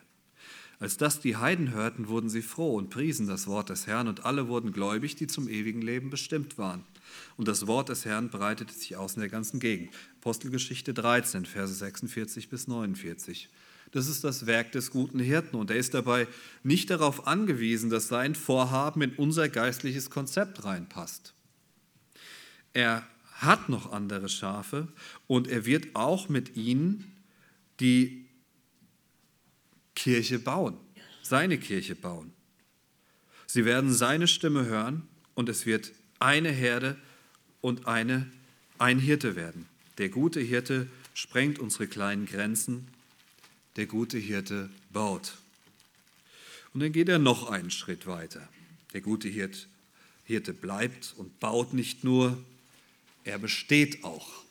Als 0.81 0.97
das 0.97 1.21
die 1.21 1.37
Heiden 1.37 1.73
hörten, 1.73 2.09
wurden 2.09 2.31
sie 2.31 2.43
froh 2.43 2.75
und 2.77 2.89
priesen 2.89 3.27
das 3.27 3.47
Wort 3.47 3.69
des 3.69 3.87
Herrn 3.87 4.09
und 4.09 4.25
alle 4.25 4.49
wurden 4.49 4.73
gläubig, 4.73 5.15
die 5.15 5.27
zum 5.27 5.47
ewigen 5.47 5.83
Leben 5.83 6.09
bestimmt 6.09 6.57
waren. 6.57 6.85
Und 7.37 7.49
das 7.49 7.67
Wort 7.67 7.91
des 7.91 8.07
Herrn 8.07 8.31
breitete 8.31 8.73
sich 8.73 8.97
aus 8.97 9.15
in 9.15 9.21
der 9.21 9.29
ganzen 9.29 9.61
Gegend. 9.61 9.91
Apostelgeschichte 10.21 10.95
13, 10.95 11.45
Verse 11.45 11.75
46 11.75 12.49
bis 12.49 12.67
49. 12.67 13.49
Das 13.93 14.07
ist 14.07 14.23
das 14.23 14.47
Werk 14.47 14.73
des 14.73 14.91
guten 14.91 15.19
Hirten 15.19 15.57
und 15.57 15.71
er 15.71 15.77
ist 15.77 15.95
dabei 15.95 16.29
nicht 16.63 16.91
darauf 16.91 17.27
angewiesen, 17.27 17.91
dass 17.91 18.09
sein 18.09 18.35
Vorhaben 18.35 19.03
in 19.03 19.13
unser 19.15 19.49
geistliches 19.49 20.11
Konzept 20.11 20.65
reinpasst. 20.65 21.35
Er 22.73 23.07
hat 23.35 23.69
noch 23.69 23.93
andere 23.93 24.29
Schafe 24.29 24.89
und 25.27 25.49
er 25.49 25.67
wird 25.67 25.97
auch 25.97 26.29
mit 26.29 26.57
ihnen 26.57 27.13
die 27.81 28.27
Kirche 29.95 30.39
bauen, 30.39 30.77
seine 31.23 31.59
Kirche 31.59 31.97
bauen. 31.97 32.33
Sie 33.47 33.65
werden 33.65 33.93
seine 33.93 34.29
Stimme 34.29 34.67
hören 34.67 35.09
und 35.35 35.49
es 35.49 35.67
wird 35.67 35.93
eine 36.21 36.51
Herde 36.51 36.97
und 37.61 37.89
eine, 37.89 38.31
ein 38.79 38.99
Hirte 38.99 39.35
werden. 39.35 39.67
Der 39.99 40.09
gute 40.09 40.41
Hirte 40.41 40.87
sprengt 41.15 41.59
unsere 41.59 41.87
kleinen 41.87 42.27
Grenzen. 42.27 42.89
Der 43.77 43.87
gute 43.87 44.19
Hirte 44.19 44.71
baut. 44.93 45.35
Und 46.73 46.81
dann 46.81 46.93
geht 46.93 47.09
er 47.09 47.19
noch 47.19 47.51
einen 47.51 47.71
Schritt 47.71 48.07
weiter. 48.07 48.49
Der 48.93 49.01
gute 49.01 49.29
Hirt, 49.29 49.69
Hirte 50.25 50.53
bleibt 50.53 51.15
und 51.17 51.41
baut 51.41 51.73
nicht 51.75 52.05
nur, 52.05 52.39
er 53.25 53.39
besteht 53.39 54.05
auch. 54.05 54.43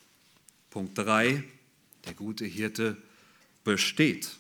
Punkt 0.70 0.98
3, 0.98 1.44
der 2.06 2.14
gute 2.14 2.46
Hirte 2.46 2.98
besteht. 3.64 4.36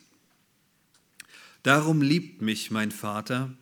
Darum 1.64 2.02
liebt 2.02 2.42
mich 2.42 2.72
mein 2.72 2.92
Vater, 2.92 3.54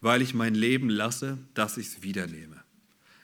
weil 0.00 0.22
ich 0.22 0.34
mein 0.34 0.54
Leben 0.54 0.90
lasse, 0.90 1.38
dass 1.54 1.76
ich 1.76 1.86
es 1.86 2.02
wiedernehme. 2.02 2.62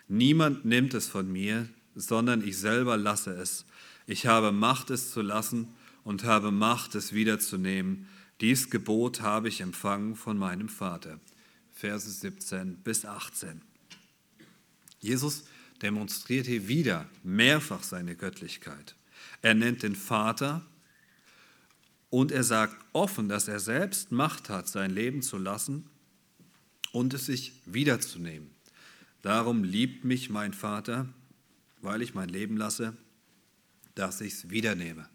Niemand 0.09 0.65
nimmt 0.65 0.95
es 0.95 1.09
von 1.09 1.31
mir, 1.31 1.69
sondern 1.95 2.47
ich 2.47 2.59
selber 2.59 2.97
lasse 2.97 3.33
es. 3.33 3.65
Ich 4.07 4.27
habe 4.27 4.53
Macht, 4.53 4.91
es 4.91 5.11
zu 5.11 5.23
lassen 5.23 5.69
und 6.07 6.23
habe 6.23 6.53
Macht, 6.53 6.95
es 6.95 7.15
wiederzunehmen. 7.15 8.07
Dies 8.41 8.71
Gebot 8.71 9.23
habe 9.23 9.49
ich 9.49 9.61
empfangen 9.61 10.15
von 10.15 10.39
meinem 10.39 10.69
Vater. 10.69 11.19
Verse 11.73 12.09
17 12.09 12.77
bis 12.77 13.05
18. 13.05 13.61
Jesus 15.01 15.47
demonstriert 15.83 16.47
hier 16.47 16.69
wieder 16.69 17.11
mehrfach 17.25 17.83
seine 17.83 18.15
Göttlichkeit. 18.15 18.95
Er 19.43 19.55
nennt 19.55 19.83
den 19.83 19.97
Vater 19.97 20.65
und 22.09 22.31
er 22.31 22.45
sagt 22.45 22.77
offen, 22.93 23.29
dass 23.29 23.49
er 23.49 23.59
selbst 23.59 24.13
Macht 24.13 24.49
hat, 24.49 24.69
sein 24.69 24.93
Leben 24.93 25.23
zu 25.23 25.39
lassen 25.39 25.91
und 26.93 27.15
es 27.15 27.27
sich 27.27 27.53
wiederzunehmen. 27.67 28.53
Darum 29.23 29.65
liebt 29.65 30.05
mich 30.05 30.31
mein 30.31 30.55
Vater, 30.55 31.09
weil 31.81 32.01
ich 32.01 32.15
mein 32.15 32.29
Leben 32.29 32.57
lasse, 32.57 32.97
dass 33.97 34.21
ich 34.21 34.35
es 34.35 34.51
wiedernehme. 34.51 35.09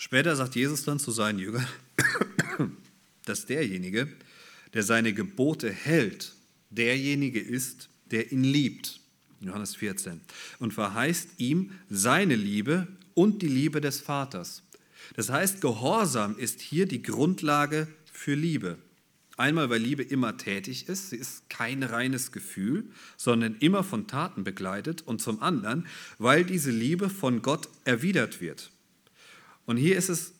Später 0.00 0.36
sagt 0.36 0.54
Jesus 0.54 0.84
dann 0.84 1.00
zu 1.00 1.10
seinen 1.10 1.40
Jüngern, 1.40 1.66
dass 3.24 3.46
derjenige, 3.46 4.06
der 4.72 4.84
seine 4.84 5.12
Gebote 5.12 5.72
hält, 5.72 6.34
derjenige 6.70 7.40
ist, 7.40 7.88
der 8.12 8.30
ihn 8.30 8.44
liebt. 8.44 9.00
Johannes 9.40 9.74
14. 9.74 10.20
Und 10.60 10.72
verheißt 10.72 11.30
ihm 11.38 11.72
seine 11.90 12.36
Liebe 12.36 12.86
und 13.14 13.42
die 13.42 13.48
Liebe 13.48 13.80
des 13.80 14.00
Vaters. 14.00 14.62
Das 15.16 15.30
heißt, 15.30 15.60
Gehorsam 15.60 16.38
ist 16.38 16.60
hier 16.60 16.86
die 16.86 17.02
Grundlage 17.02 17.88
für 18.12 18.34
Liebe. 18.34 18.78
Einmal, 19.36 19.68
weil 19.68 19.80
Liebe 19.80 20.04
immer 20.04 20.36
tätig 20.36 20.88
ist, 20.88 21.10
sie 21.10 21.16
ist 21.16 21.50
kein 21.50 21.82
reines 21.82 22.30
Gefühl, 22.30 22.84
sondern 23.16 23.56
immer 23.58 23.82
von 23.82 24.06
Taten 24.06 24.44
begleitet. 24.44 25.02
Und 25.02 25.20
zum 25.20 25.42
anderen, 25.42 25.88
weil 26.18 26.44
diese 26.44 26.70
Liebe 26.70 27.10
von 27.10 27.42
Gott 27.42 27.68
erwidert 27.84 28.40
wird. 28.40 28.70
Und 29.68 29.76
hier 29.76 29.98
ist 29.98 30.08
es 30.08 30.32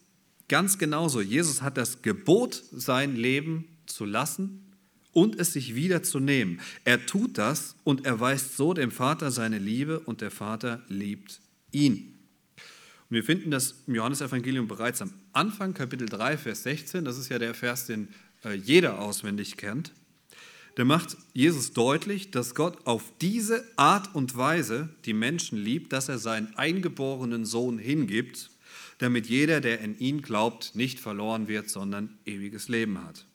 ganz 0.48 0.78
genauso. 0.78 1.20
Jesus 1.20 1.60
hat 1.60 1.76
das 1.76 2.00
Gebot, 2.00 2.62
sein 2.72 3.14
Leben 3.14 3.66
zu 3.84 4.06
lassen 4.06 4.72
und 5.12 5.38
es 5.38 5.52
sich 5.52 5.74
wieder 5.74 6.02
zu 6.02 6.18
nehmen. 6.18 6.62
Er 6.86 7.04
tut 7.04 7.36
das 7.36 7.76
und 7.84 8.06
erweist 8.06 8.56
so 8.56 8.72
dem 8.72 8.90
Vater 8.90 9.30
seine 9.30 9.58
Liebe 9.58 10.00
und 10.00 10.22
der 10.22 10.30
Vater 10.30 10.82
liebt 10.88 11.42
ihn. 11.72 12.14
Und 13.10 13.16
wir 13.16 13.22
finden 13.22 13.50
das 13.50 13.74
im 13.86 13.96
Johannesevangelium 13.96 14.66
bereits 14.66 15.02
am 15.02 15.12
Anfang, 15.34 15.74
Kapitel 15.74 16.08
3, 16.08 16.38
Vers 16.38 16.62
16. 16.62 17.04
Das 17.04 17.18
ist 17.18 17.28
ja 17.28 17.38
der 17.38 17.52
Vers, 17.52 17.84
den 17.84 18.08
äh, 18.46 18.54
jeder 18.54 18.98
auswendig 18.98 19.58
kennt. 19.58 19.92
Da 20.76 20.86
macht 20.86 21.18
Jesus 21.34 21.74
deutlich, 21.74 22.30
dass 22.30 22.54
Gott 22.54 22.86
auf 22.86 23.12
diese 23.20 23.62
Art 23.76 24.14
und 24.14 24.38
Weise 24.38 24.88
die 25.04 25.12
Menschen 25.12 25.58
liebt, 25.58 25.92
dass 25.92 26.08
er 26.08 26.18
seinen 26.18 26.56
eingeborenen 26.56 27.44
Sohn 27.44 27.78
hingibt, 27.78 28.50
damit 28.98 29.26
jeder, 29.26 29.60
der 29.60 29.80
in 29.80 29.98
ihn 29.98 30.22
glaubt, 30.22 30.74
nicht 30.74 31.00
verloren 31.00 31.48
wird, 31.48 31.70
sondern 31.70 32.18
ewiges 32.26 32.68
Leben 32.68 33.02
hat. 33.02 33.26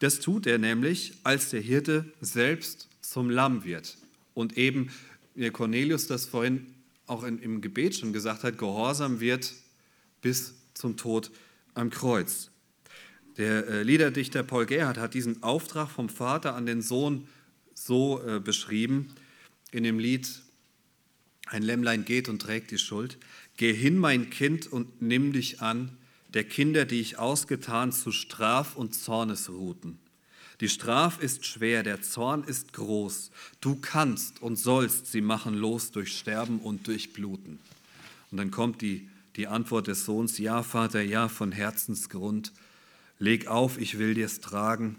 Das 0.00 0.20
tut 0.20 0.46
er 0.46 0.58
nämlich, 0.58 1.14
als 1.22 1.50
der 1.50 1.60
Hirte 1.60 2.12
selbst 2.20 2.88
zum 3.00 3.30
Lamm 3.30 3.64
wird. 3.64 3.96
Und 4.34 4.58
eben, 4.58 4.90
wie 5.34 5.48
Cornelius 5.50 6.06
das 6.06 6.26
vorhin 6.26 6.74
auch 7.06 7.22
in, 7.24 7.38
im 7.38 7.60
Gebet 7.60 7.96
schon 7.96 8.12
gesagt 8.12 8.42
hat, 8.42 8.58
gehorsam 8.58 9.20
wird 9.20 9.54
bis 10.20 10.54
zum 10.74 10.96
Tod 10.96 11.30
am 11.74 11.90
Kreuz. 11.90 12.50
Der 13.36 13.66
äh, 13.68 13.82
Liederdichter 13.82 14.42
Paul 14.42 14.66
Gerhardt 14.66 14.98
hat 14.98 15.14
diesen 15.14 15.42
Auftrag 15.42 15.88
vom 15.88 16.08
Vater 16.08 16.54
an 16.54 16.66
den 16.66 16.82
Sohn 16.82 17.28
so 17.74 18.22
äh, 18.26 18.40
beschrieben 18.40 19.14
in 19.70 19.84
dem 19.84 19.98
Lied 19.98 20.42
Ein 21.46 21.62
Lämmlein 21.62 22.04
geht 22.04 22.28
und 22.28 22.40
trägt 22.40 22.70
die 22.70 22.78
Schuld. 22.78 23.18
Geh 23.56 23.72
hin, 23.72 23.98
mein 23.98 24.30
Kind, 24.30 24.66
und 24.66 25.00
nimm 25.00 25.32
dich 25.32 25.62
an 25.62 25.96
der 26.34 26.44
Kinder, 26.44 26.84
die 26.84 27.00
ich 27.00 27.18
ausgetan 27.18 27.92
zu 27.92 28.12
Straf- 28.12 28.76
und 28.76 28.94
Zornesruten. 28.94 29.98
Die 30.60 30.68
Straf 30.68 31.18
ist 31.22 31.44
schwer, 31.44 31.82
der 31.82 32.02
Zorn 32.02 32.44
ist 32.44 32.72
groß. 32.72 33.30
Du 33.60 33.76
kannst 33.76 34.42
und 34.42 34.56
sollst 34.56 35.10
sie 35.12 35.20
machen 35.20 35.54
los 35.54 35.92
durch 35.92 36.16
Sterben 36.16 36.58
und 36.60 36.86
durch 36.86 37.12
Bluten. 37.12 37.58
Und 38.30 38.38
dann 38.38 38.50
kommt 38.50 38.82
die, 38.82 39.08
die 39.36 39.46
Antwort 39.46 39.86
des 39.86 40.04
Sohns, 40.04 40.38
ja 40.38 40.62
Vater, 40.62 41.02
ja 41.02 41.28
von 41.28 41.52
Herzensgrund. 41.52 42.52
Leg 43.18 43.46
auf, 43.46 43.78
ich 43.78 43.98
will 43.98 44.14
dir's 44.14 44.40
tragen. 44.40 44.96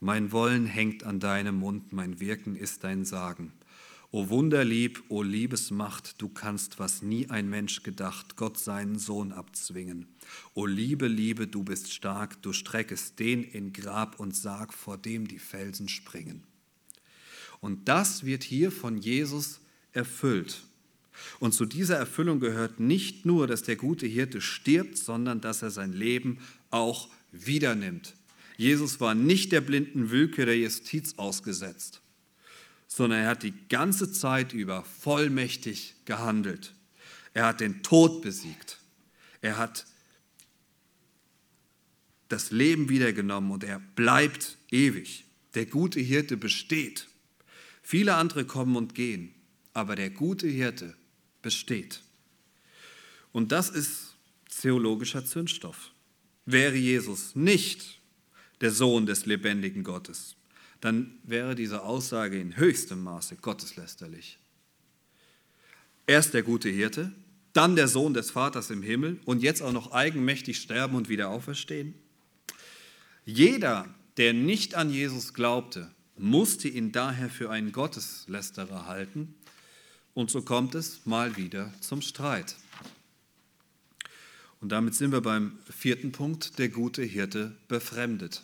Mein 0.00 0.32
Wollen 0.32 0.66
hängt 0.66 1.04
an 1.04 1.20
deinem 1.20 1.58
Mund, 1.58 1.92
mein 1.92 2.20
Wirken 2.20 2.56
ist 2.56 2.84
dein 2.84 3.04
Sagen. 3.04 3.52
O 4.12 4.28
Wunderlieb, 4.28 5.04
o 5.08 5.22
Liebesmacht, 5.22 6.20
du 6.20 6.28
kannst, 6.28 6.80
was 6.80 7.00
nie 7.00 7.30
ein 7.30 7.48
Mensch 7.48 7.84
gedacht, 7.84 8.34
Gott 8.34 8.58
seinen 8.58 8.98
Sohn 8.98 9.30
abzwingen. 9.30 10.08
O 10.54 10.66
Liebe, 10.66 11.06
Liebe, 11.06 11.46
du 11.46 11.62
bist 11.62 11.92
stark, 11.92 12.42
du 12.42 12.52
streckest 12.52 13.20
den 13.20 13.44
in 13.44 13.72
Grab 13.72 14.18
und 14.18 14.34
Sarg, 14.34 14.74
vor 14.74 14.98
dem 14.98 15.28
die 15.28 15.38
Felsen 15.38 15.88
springen. 15.88 16.42
Und 17.60 17.88
das 17.88 18.24
wird 18.24 18.42
hier 18.42 18.72
von 18.72 18.98
Jesus 18.98 19.60
erfüllt. 19.92 20.62
Und 21.38 21.52
zu 21.52 21.64
dieser 21.64 21.96
Erfüllung 21.96 22.40
gehört 22.40 22.80
nicht 22.80 23.26
nur, 23.26 23.46
dass 23.46 23.62
der 23.62 23.76
gute 23.76 24.06
Hirte 24.06 24.40
stirbt, 24.40 24.98
sondern 24.98 25.40
dass 25.40 25.62
er 25.62 25.70
sein 25.70 25.92
Leben 25.92 26.38
auch 26.70 27.10
wiedernimmt. 27.30 28.14
Jesus 28.56 29.00
war 29.00 29.14
nicht 29.14 29.52
der 29.52 29.60
blinden 29.60 30.10
Willkür 30.10 30.46
der 30.46 30.58
Justiz 30.58 31.14
ausgesetzt, 31.16 32.00
sondern 32.92 33.20
er 33.20 33.28
hat 33.28 33.44
die 33.44 33.54
ganze 33.68 34.10
Zeit 34.10 34.52
über 34.52 34.82
vollmächtig 34.82 35.94
gehandelt. 36.06 36.74
Er 37.34 37.46
hat 37.46 37.60
den 37.60 37.84
Tod 37.84 38.20
besiegt. 38.20 38.80
Er 39.40 39.58
hat 39.58 39.86
das 42.28 42.50
Leben 42.50 42.88
wiedergenommen 42.88 43.52
und 43.52 43.62
er 43.62 43.78
bleibt 43.78 44.56
ewig. 44.72 45.24
Der 45.54 45.66
gute 45.66 46.00
Hirte 46.00 46.36
besteht. 46.36 47.06
Viele 47.80 48.16
andere 48.16 48.44
kommen 48.44 48.74
und 48.74 48.96
gehen, 48.96 49.32
aber 49.72 49.94
der 49.94 50.10
gute 50.10 50.48
Hirte 50.48 50.96
besteht. 51.42 52.02
Und 53.30 53.52
das 53.52 53.70
ist 53.70 54.16
theologischer 54.60 55.24
Zündstoff. 55.24 55.92
Wäre 56.44 56.76
Jesus 56.76 57.36
nicht 57.36 58.00
der 58.60 58.72
Sohn 58.72 59.06
des 59.06 59.26
lebendigen 59.26 59.84
Gottes, 59.84 60.34
dann 60.80 61.18
wäre 61.24 61.54
diese 61.54 61.82
Aussage 61.82 62.40
in 62.40 62.56
höchstem 62.56 63.02
Maße 63.02 63.36
gotteslästerlich. 63.36 64.38
Erst 66.06 66.34
der 66.34 66.42
gute 66.42 66.68
Hirte, 66.68 67.12
dann 67.52 67.76
der 67.76 67.88
Sohn 67.88 68.14
des 68.14 68.30
Vaters 68.30 68.70
im 68.70 68.82
Himmel 68.82 69.20
und 69.24 69.42
jetzt 69.42 69.62
auch 69.62 69.72
noch 69.72 69.92
eigenmächtig 69.92 70.58
sterben 70.58 70.96
und 70.96 71.08
wieder 71.08 71.28
auferstehen. 71.28 71.94
Jeder, 73.24 73.88
der 74.16 74.32
nicht 74.32 74.74
an 74.74 74.90
Jesus 74.90 75.34
glaubte, 75.34 75.90
musste 76.16 76.68
ihn 76.68 76.92
daher 76.92 77.30
für 77.30 77.50
einen 77.50 77.72
Gotteslästerer 77.72 78.86
halten. 78.86 79.34
Und 80.14 80.30
so 80.30 80.42
kommt 80.42 80.74
es 80.74 81.06
mal 81.06 81.36
wieder 81.36 81.72
zum 81.80 82.02
Streit. 82.02 82.56
Und 84.60 84.70
damit 84.70 84.94
sind 84.94 85.12
wir 85.12 85.22
beim 85.22 85.58
vierten 85.70 86.12
Punkt, 86.12 86.58
der 86.58 86.68
gute 86.68 87.02
Hirte 87.02 87.56
befremdet. 87.68 88.42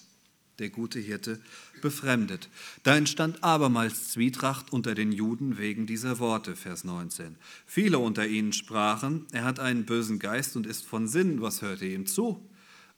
Der 0.59 0.71
gute 0.71 0.99
Hirte 0.99 1.41
befremdet. 1.83 2.49
Da 2.83 2.97
entstand 2.97 3.45
abermals 3.45 4.09
Zwietracht 4.09 4.73
unter 4.73 4.95
den 4.95 5.13
Juden 5.13 5.59
wegen 5.59 5.87
dieser 5.87 6.19
Worte, 6.19 6.57
Vers 6.57 6.85
19. 6.85 7.37
Viele 7.67 7.99
unter 7.99 8.27
ihnen 8.27 8.53
sprachen, 8.53 9.27
er 9.33 9.45
hat 9.45 9.61
einen 9.61 9.85
bösen 9.85 10.19
Geist 10.19 10.57
und 10.57 10.67
ist 10.67 10.87
von 10.87 11.09
Sinn, 11.09 11.43
was 11.43 11.61
hört 11.61 11.83
ihr 11.83 11.95
ihm 11.95 12.07
zu? 12.07 12.49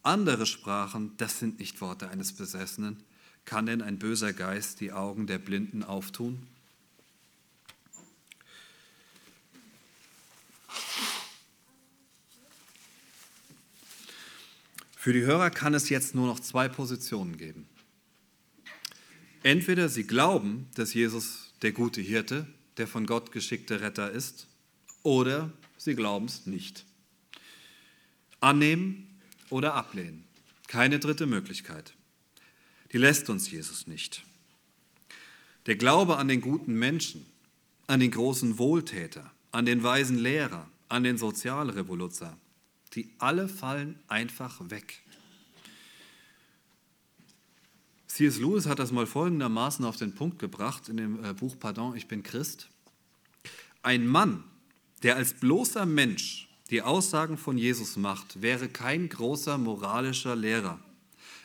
Andere 0.02 0.46
sprachen, 0.46 1.12
das 1.16 1.38
sind 1.38 1.58
nicht 1.58 1.80
Worte 1.80 2.08
eines 2.08 2.32
Besessenen. 2.32 3.02
Kann 3.44 3.66
denn 3.66 3.82
ein 3.82 3.98
böser 3.98 4.32
Geist 4.32 4.80
die 4.80 4.92
Augen 4.92 5.26
der 5.26 5.38
Blinden 5.38 5.82
auftun? 5.82 6.46
Für 15.00 15.12
die 15.12 15.22
Hörer 15.22 15.50
kann 15.50 15.74
es 15.74 15.90
jetzt 15.90 16.16
nur 16.16 16.26
noch 16.26 16.40
zwei 16.40 16.68
Positionen 16.68 17.36
geben. 17.36 17.68
Entweder 19.44 19.88
sie 19.88 20.02
glauben, 20.02 20.66
dass 20.74 20.92
Jesus 20.92 21.54
der 21.62 21.70
gute 21.70 22.00
Hirte, 22.00 22.48
der 22.78 22.88
von 22.88 23.06
Gott 23.06 23.30
geschickte 23.30 23.80
Retter 23.80 24.10
ist, 24.10 24.48
oder 25.04 25.52
sie 25.76 25.94
glauben 25.94 26.26
es 26.26 26.46
nicht. 26.46 26.84
Annehmen 28.40 29.20
oder 29.50 29.74
ablehnen. 29.74 30.24
Keine 30.66 30.98
dritte 30.98 31.26
Möglichkeit. 31.26 31.94
Die 32.92 32.98
lässt 32.98 33.30
uns 33.30 33.48
Jesus 33.48 33.86
nicht. 33.86 34.24
Der 35.66 35.76
Glaube 35.76 36.16
an 36.16 36.26
den 36.26 36.40
guten 36.40 36.74
Menschen, 36.74 37.24
an 37.86 38.00
den 38.00 38.10
großen 38.10 38.58
Wohltäter, 38.58 39.30
an 39.52 39.64
den 39.64 39.84
weisen 39.84 40.18
Lehrer, 40.18 40.68
an 40.88 41.04
den 41.04 41.18
Sozialrevoluzer, 41.18 42.36
die 42.94 43.10
alle 43.18 43.48
fallen 43.48 43.98
einfach 44.08 44.60
weg. 44.70 45.02
C.S. 48.06 48.38
Lewis 48.38 48.66
hat 48.66 48.78
das 48.80 48.90
mal 48.90 49.06
folgendermaßen 49.06 49.84
auf 49.84 49.96
den 49.96 50.14
Punkt 50.14 50.38
gebracht 50.38 50.88
in 50.88 50.96
dem 50.96 51.24
äh, 51.24 51.34
Buch 51.34 51.56
Pardon, 51.58 51.94
ich 51.94 52.08
bin 52.08 52.22
Christ. 52.22 52.68
Ein 53.82 54.06
Mann, 54.06 54.42
der 55.02 55.16
als 55.16 55.34
bloßer 55.34 55.86
Mensch 55.86 56.48
die 56.70 56.82
Aussagen 56.82 57.38
von 57.38 57.56
Jesus 57.56 57.96
macht, 57.96 58.42
wäre 58.42 58.68
kein 58.68 59.08
großer 59.08 59.56
moralischer 59.56 60.34
Lehrer. 60.34 60.80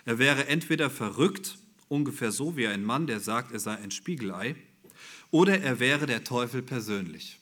Er 0.05 0.17
wäre 0.17 0.47
entweder 0.47 0.89
verrückt, 0.89 1.57
ungefähr 1.87 2.31
so 2.31 2.57
wie 2.57 2.67
ein 2.67 2.83
Mann, 2.83 3.07
der 3.07 3.19
sagt, 3.19 3.51
er 3.51 3.59
sei 3.59 3.75
ein 3.75 3.91
Spiegelei, 3.91 4.55
oder 5.31 5.61
er 5.61 5.79
wäre 5.79 6.05
der 6.05 6.23
Teufel 6.23 6.61
persönlich. 6.61 7.39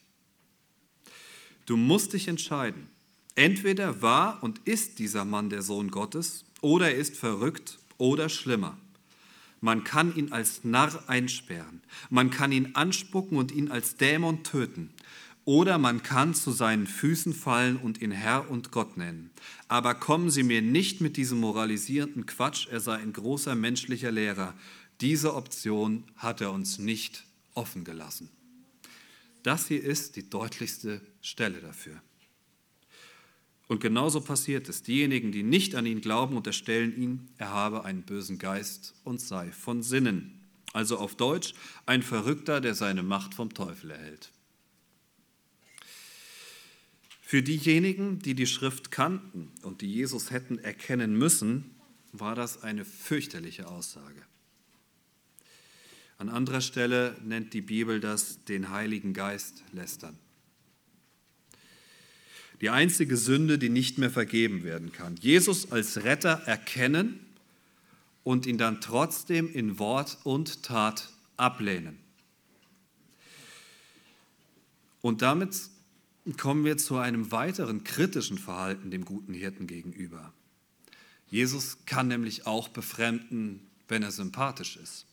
Du 1.66 1.78
musst 1.78 2.14
dich 2.14 2.28
entscheiden. 2.28 2.90
Entweder 3.36 4.02
war 4.02 4.44
und 4.44 4.60
ist 4.66 5.00
dieser 5.00 5.26
Mann 5.26 5.50
der 5.50 5.62
Sohn 5.62 5.90
Gottes, 5.92 6.44
oder 6.62 6.92
er 6.92 6.98
ist 6.98 7.16
verrückt 7.16 7.80
oder 7.98 8.30
schlimmer. 8.30 8.78
Man 9.62 9.84
kann 9.84 10.16
ihn 10.16 10.32
als 10.32 10.64
Narr 10.64 11.04
einsperren, 11.08 11.82
man 12.10 12.32
kann 12.32 12.52
ihn 12.52 12.72
anspucken 12.74 13.38
und 13.38 13.52
ihn 13.52 13.70
als 13.70 13.96
Dämon 13.96 14.44
töten, 14.44 14.92
oder 15.46 15.78
man 15.78 16.04
kann 16.04 16.34
zu 16.34 16.52
seinen 16.52 16.88
Füßen 16.88 17.34
fallen 17.34 17.78
und 17.78 18.02
ihn 18.02 18.12
Herr 18.12 18.50
und 18.50 18.72
Gott 18.72 18.98
nennen. 18.98 19.32
Aber 19.68 19.96
kommen 19.96 20.30
Sie 20.30 20.44
mir 20.44 20.62
nicht 20.62 21.02
mit 21.02 21.18
diesem 21.18 21.40
moralisierenden 21.40 22.26
Quatsch, 22.26 22.68
er 22.70 22.80
sei 22.80 22.98
ein 22.98 23.14
großer 23.14 23.56
menschlicher 23.56 24.12
Lehrer. 24.12 24.54
Diese 25.00 25.34
Option 25.34 26.04
hat 26.16 26.42
er 26.42 26.52
uns 26.52 26.78
nicht 26.78 27.26
offen 27.56 27.84
gelassen. 27.84 28.30
Das 29.42 29.68
hier 29.68 29.84
ist 29.84 30.16
die 30.16 30.30
deutlichste 30.30 31.02
Stelle 31.22 31.60
dafür. 31.60 32.02
Und 33.72 33.80
genauso 33.80 34.20
passiert 34.20 34.68
es. 34.68 34.84
Diejenigen, 34.84 35.32
die 35.32 35.44
nicht 35.44 35.76
an 35.76 35.86
ihn 35.86 36.02
glauben, 36.02 36.36
unterstellen 36.36 36.94
ihn, 37.02 37.30
er 37.38 37.52
habe 37.52 37.86
einen 37.86 38.02
bösen 38.02 38.38
Geist 38.38 38.94
und 39.06 39.22
sei 39.22 39.54
von 39.54 39.82
Sinnen. 39.82 40.42
Also 40.74 40.98
auf 40.98 41.16
Deutsch 41.16 41.54
ein 41.86 42.04
Verrückter, 42.04 42.60
der 42.60 42.76
seine 42.76 43.02
Macht 43.02 43.34
vom 43.34 43.54
Teufel 43.54 43.92
erhält. 43.92 44.34
Für 47.22 47.42
diejenigen, 47.42 48.20
die 48.20 48.34
die 48.34 48.46
Schrift 48.46 48.92
kannten 48.92 49.54
und 49.62 49.80
die 49.80 49.90
Jesus 49.90 50.32
hätten 50.32 50.60
erkennen 50.60 51.18
müssen, 51.18 51.72
war 52.12 52.36
das 52.36 52.64
eine 52.64 52.84
fürchterliche 52.84 53.70
Aussage. 53.70 54.22
An 56.18 56.28
anderer 56.28 56.60
Stelle 56.60 57.16
nennt 57.24 57.54
die 57.54 57.62
Bibel 57.62 58.02
das 58.02 58.44
den 58.44 58.70
Heiligen 58.70 59.14
Geist 59.14 59.64
lästern. 59.72 60.20
Die 62.62 62.70
einzige 62.70 63.18
Sünde, 63.18 63.58
die 63.58 63.70
nicht 63.70 63.98
mehr 63.98 64.12
vergeben 64.12 64.64
werden 64.64 64.92
kann. 64.92 65.16
Jesus 65.16 65.72
als 65.72 66.04
Retter 66.04 66.44
erkennen 66.46 67.20
und 68.24 68.46
ihn 68.46 68.60
dann 68.60 68.82
trotzdem 68.82 69.52
in 69.52 69.80
Wort 69.80 70.20
und 70.24 70.64
Tat 70.64 71.10
ablehnen. 71.38 71.98
Und 75.02 75.24
damit 75.24 75.56
kommen 76.38 76.64
wir 76.64 76.78
zu 76.78 76.98
einem 76.98 77.32
weiteren 77.32 77.84
kritischen 77.84 78.38
Verhalten 78.38 78.92
dem 78.92 79.06
guten 79.06 79.34
Hirten 79.34 79.66
gegenüber. 79.66 80.32
Jesus 81.32 81.80
kann 81.86 82.08
nämlich 82.08 82.46
auch 82.46 82.68
befremden, 82.68 83.62
wenn 83.88 84.04
er 84.04 84.12
sympathisch 84.12 84.78
ist. 84.78 85.08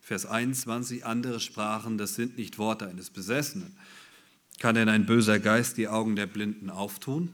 Vers 0.00 0.26
21, 0.26 1.04
andere 1.04 1.40
sprachen, 1.40 1.98
das 1.98 2.14
sind 2.14 2.36
nicht 2.36 2.58
Worte 2.58 2.86
eines 2.86 3.10
Besessenen. 3.10 3.76
Kann 4.58 4.74
denn 4.74 4.88
ein 4.88 5.06
böser 5.06 5.38
Geist 5.38 5.76
die 5.76 5.88
Augen 5.88 6.16
der 6.16 6.26
Blinden 6.26 6.70
auftun? 6.70 7.32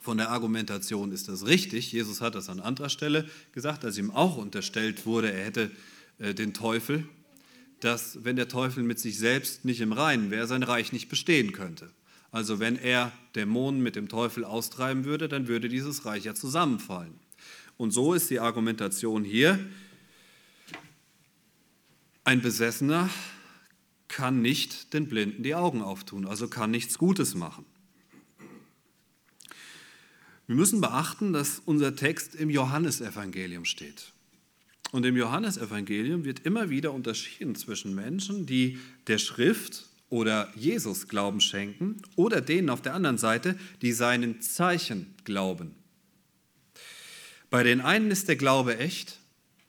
Von 0.00 0.18
der 0.18 0.30
Argumentation 0.30 1.12
ist 1.12 1.28
das 1.28 1.46
richtig. 1.46 1.92
Jesus 1.92 2.20
hat 2.20 2.34
das 2.34 2.48
an 2.48 2.60
anderer 2.60 2.88
Stelle 2.88 3.28
gesagt, 3.52 3.84
als 3.84 3.98
ihm 3.98 4.10
auch 4.10 4.36
unterstellt 4.36 5.06
wurde, 5.06 5.32
er 5.32 5.44
hätte 5.44 5.70
äh, 6.18 6.34
den 6.34 6.54
Teufel 6.54 7.06
dass 7.80 8.24
wenn 8.24 8.36
der 8.36 8.48
Teufel 8.48 8.82
mit 8.82 9.00
sich 9.00 9.18
selbst 9.18 9.64
nicht 9.64 9.80
im 9.80 9.92
Reinen 9.92 10.30
wäre, 10.30 10.46
sein 10.46 10.62
Reich 10.62 10.92
nicht 10.92 11.08
bestehen 11.08 11.52
könnte. 11.52 11.90
Also 12.30 12.60
wenn 12.60 12.76
er 12.76 13.10
Dämonen 13.34 13.82
mit 13.82 13.96
dem 13.96 14.08
Teufel 14.08 14.44
austreiben 14.44 15.04
würde, 15.04 15.28
dann 15.28 15.48
würde 15.48 15.68
dieses 15.68 16.04
Reich 16.04 16.24
ja 16.24 16.34
zusammenfallen. 16.34 17.14
Und 17.76 17.90
so 17.90 18.14
ist 18.14 18.30
die 18.30 18.38
Argumentation 18.38 19.24
hier, 19.24 19.58
ein 22.22 22.42
Besessener 22.42 23.08
kann 24.10 24.42
nicht 24.42 24.92
den 24.92 25.08
Blinden 25.08 25.42
die 25.42 25.54
Augen 25.54 25.80
auftun, 25.82 26.26
also 26.26 26.48
kann 26.48 26.70
nichts 26.70 26.98
Gutes 26.98 27.34
machen. 27.34 27.64
Wir 30.46 30.56
müssen 30.56 30.80
beachten, 30.80 31.32
dass 31.32 31.62
unser 31.64 31.94
Text 31.94 32.34
im 32.34 32.50
Johannesevangelium 32.50 33.64
steht. 33.64 34.12
Und 34.90 35.06
im 35.06 35.16
Johannesevangelium 35.16 36.24
wird 36.24 36.40
immer 36.40 36.70
wieder 36.70 36.92
unterschieden 36.92 37.54
zwischen 37.54 37.94
Menschen, 37.94 38.46
die 38.46 38.80
der 39.06 39.18
Schrift 39.18 39.86
oder 40.08 40.52
Jesus 40.56 41.06
Glauben 41.06 41.40
schenken 41.40 42.02
oder 42.16 42.40
denen 42.40 42.68
auf 42.68 42.82
der 42.82 42.94
anderen 42.94 43.16
Seite, 43.16 43.56
die 43.80 43.92
seinen 43.92 44.42
Zeichen 44.42 45.14
glauben. 45.22 45.76
Bei 47.48 47.62
den 47.62 47.80
einen 47.80 48.10
ist 48.10 48.26
der 48.26 48.36
Glaube 48.36 48.76
echt, 48.78 49.20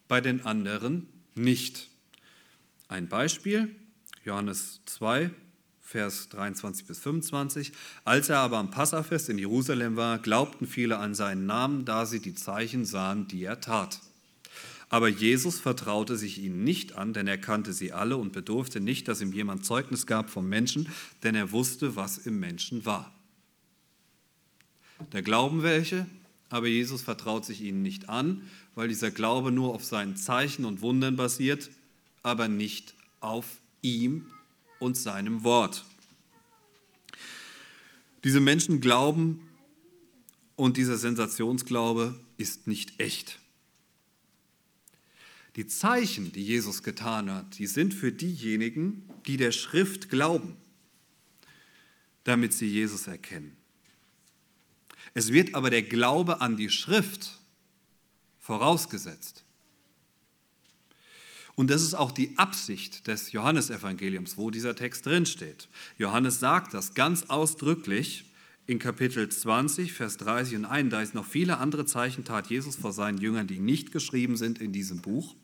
bei 0.08 0.20
den 0.20 0.44
anderen 0.48 1.08
nicht. 1.36 1.90
Ein 2.88 3.08
Beispiel, 3.08 3.76
Johannes 4.24 4.82
2, 4.86 5.32
Vers 5.82 6.30
23 6.30 6.86
bis 6.86 7.00
25. 7.00 7.74
Als 8.06 8.30
er 8.30 8.38
aber 8.38 8.58
am 8.58 8.72
Passafest 8.72 9.30
in 9.30 9.38
Jerusalem 9.38 9.96
war, 9.96 10.20
glaubten 10.20 10.68
viele 10.68 10.98
an 10.98 11.16
seinen 11.16 11.46
Namen, 11.46 11.86
da 11.86 12.06
sie 12.06 12.20
die 12.20 12.36
Zeichen 12.36 12.86
sahen, 12.86 13.28
die 13.28 13.44
er 13.44 13.60
tat. 13.60 14.00
Aber 14.90 15.08
Jesus 15.08 15.60
vertraute 15.60 16.18
sich 16.18 16.38
ihnen 16.38 16.64
nicht 16.64 16.98
an, 16.98 17.14
denn 17.14 17.28
er 17.28 17.38
kannte 17.38 17.74
sie 17.74 17.94
alle 17.94 18.18
und 18.18 18.34
bedurfte 18.34 18.80
nicht, 18.80 19.08
dass 19.08 19.22
ihm 19.22 19.34
jemand 19.34 19.66
Zeugnis 19.66 20.06
gab 20.06 20.30
vom 20.30 20.50
Menschen, 20.50 20.90
denn 21.24 21.34
er 21.34 21.52
wusste, 21.52 21.96
was 21.96 22.18
im 22.18 22.40
Menschen 22.40 22.86
war. 22.86 23.14
Da 25.10 25.22
glauben 25.22 25.64
welche, 25.64 26.06
aber 26.50 26.68
Jesus 26.68 27.02
vertraut 27.02 27.46
sich 27.46 27.62
ihnen 27.62 27.82
nicht 27.82 28.10
an, 28.10 28.44
weil 28.76 28.90
dieser 28.90 29.12
Glaube 29.12 29.52
nur 29.52 29.74
auf 29.74 29.84
seinen 29.84 30.16
Zeichen 30.18 30.66
und 30.66 30.82
Wundern 30.82 31.16
basiert, 31.16 31.70
aber 32.22 32.50
nicht 32.50 32.94
auf 33.22 33.61
ihm 33.82 34.32
und 34.80 34.98
seinem 34.98 35.44
Wort. 35.44 35.86
Diese 38.24 38.40
Menschen 38.40 38.82
glauben 38.82 39.48
und 40.56 40.78
dieser 40.78 40.98
Sensationsglaube 40.98 42.20
ist 42.38 42.68
nicht 42.68 43.00
echt. 43.00 43.40
Die 45.56 45.68
Zeichen, 45.68 46.32
die 46.32 46.44
Jesus 46.44 46.82
getan 46.84 47.30
hat, 47.30 47.58
die 47.58 47.68
sind 47.68 47.94
für 47.94 48.12
diejenigen, 48.12 49.10
die 49.26 49.38
der 49.38 49.52
Schrift 49.52 50.10
glauben, 50.10 50.56
damit 52.24 52.54
sie 52.54 52.68
Jesus 52.68 53.08
erkennen. 53.08 53.58
Es 55.14 55.34
wird 55.34 55.56
aber 55.56 55.70
der 55.70 55.84
Glaube 55.84 56.40
an 56.40 56.56
die 56.56 56.70
Schrift 56.70 57.40
vorausgesetzt. 58.40 59.44
Und 61.62 61.70
das 61.70 61.84
ist 61.84 61.94
auch 61.94 62.12
die 62.12 62.40
Absicht 62.40 63.06
des 63.06 63.34
Johannesevangeliums, 63.34 64.36
wo 64.36 64.50
dieser 64.50 64.76
Text 64.76 65.06
drinsteht. 65.06 65.68
Johannes 66.00 66.40
sagt 66.40 66.74
das 66.74 66.96
ganz 66.96 67.26
ausdrücklich 67.28 68.26
in 68.66 68.80
Kapitel 68.80 69.30
20, 69.30 69.94
Vers 69.94 70.18
30 70.18 70.56
und 70.56 70.66
31. 70.66 71.14
Noch 71.14 71.28
viele 71.28 71.60
andere 71.60 71.86
Zeichen 71.86 72.26
tat 72.26 72.48
Jesus 72.48 72.78
vor 72.78 72.94
seinen 72.94 73.20
Jüngern, 73.20 73.46
die 73.46 73.60
nicht 73.60 73.92
geschrieben 73.92 74.38
sind 74.38 74.58
in 74.58 74.74
diesem 74.74 75.02
Buch. 75.04 75.36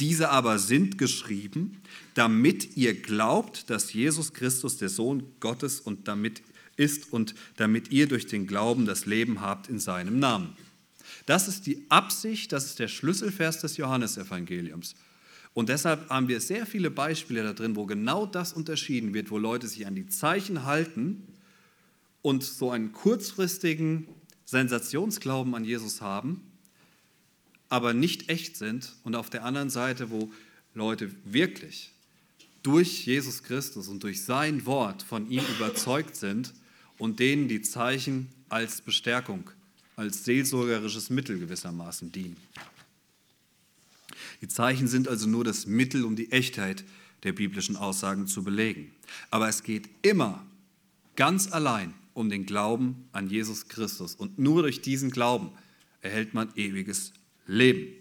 Diese 0.00 0.30
aber 0.30 0.58
sind 0.58 0.98
geschrieben, 0.98 1.80
damit 2.14 2.76
ihr 2.76 3.00
glaubt, 3.00 3.70
dass 3.70 3.92
Jesus 3.92 4.32
Christus 4.32 4.78
der 4.78 4.88
Sohn 4.88 5.30
Gottes 5.38 5.80
und 5.80 6.08
damit 6.08 6.42
ist 6.74 7.12
und 7.12 7.36
damit 7.56 7.92
ihr 7.92 8.08
durch 8.08 8.26
den 8.26 8.48
Glauben 8.48 8.84
das 8.84 9.06
Leben 9.06 9.40
habt 9.40 9.68
in 9.68 9.78
seinem 9.78 10.18
Namen. 10.18 10.56
Das 11.26 11.46
ist 11.46 11.68
die 11.68 11.86
Absicht, 11.88 12.50
das 12.50 12.64
ist 12.64 12.80
der 12.80 12.88
Schlüsselvers 12.88 13.60
des 13.60 13.76
Johannesevangeliums. 13.76 14.96
Und 15.54 15.68
deshalb 15.68 16.08
haben 16.08 16.28
wir 16.28 16.40
sehr 16.40 16.64
viele 16.66 16.90
Beispiele 16.90 17.42
da 17.42 17.52
drin, 17.52 17.76
wo 17.76 17.84
genau 17.86 18.26
das 18.26 18.52
unterschieden 18.52 19.12
wird, 19.12 19.30
wo 19.30 19.38
Leute 19.38 19.68
sich 19.68 19.86
an 19.86 19.94
die 19.94 20.06
Zeichen 20.06 20.64
halten 20.64 21.26
und 22.22 22.42
so 22.42 22.70
einen 22.70 22.92
kurzfristigen 22.92 24.08
Sensationsglauben 24.46 25.54
an 25.54 25.64
Jesus 25.64 26.00
haben 26.00 26.40
aber 27.72 27.94
nicht 27.94 28.28
echt 28.28 28.58
sind 28.58 28.94
und 29.02 29.16
auf 29.16 29.30
der 29.30 29.46
anderen 29.46 29.70
Seite, 29.70 30.10
wo 30.10 30.30
Leute 30.74 31.10
wirklich 31.24 31.90
durch 32.62 33.06
Jesus 33.06 33.42
Christus 33.44 33.88
und 33.88 34.02
durch 34.02 34.24
sein 34.24 34.66
Wort 34.66 35.02
von 35.02 35.30
ihm 35.30 35.42
überzeugt 35.56 36.14
sind 36.14 36.52
und 36.98 37.18
denen 37.18 37.48
die 37.48 37.62
Zeichen 37.62 38.28
als 38.50 38.82
Bestärkung 38.82 39.48
als 39.96 40.22
seelsorgerisches 40.26 41.08
Mittel 41.08 41.38
gewissermaßen 41.38 42.12
dienen. 42.12 42.36
Die 44.42 44.48
Zeichen 44.48 44.88
sind 44.88 45.08
also 45.08 45.28
nur 45.28 45.44
das 45.44 45.66
Mittel, 45.66 46.04
um 46.04 46.16
die 46.16 46.32
Echtheit 46.32 46.84
der 47.22 47.32
biblischen 47.32 47.76
Aussagen 47.76 48.26
zu 48.26 48.42
belegen. 48.42 48.92
Aber 49.30 49.48
es 49.48 49.62
geht 49.62 49.88
immer 50.02 50.44
ganz 51.14 51.50
allein 51.52 51.94
um 52.12 52.28
den 52.28 52.44
Glauben 52.44 53.08
an 53.12 53.30
Jesus 53.30 53.68
Christus. 53.68 54.16
Und 54.16 54.38
nur 54.38 54.62
durch 54.62 54.82
diesen 54.82 55.10
Glauben 55.10 55.50
erhält 56.00 56.34
man 56.34 56.52
ewiges 56.56 57.12
Leben. 57.46 57.94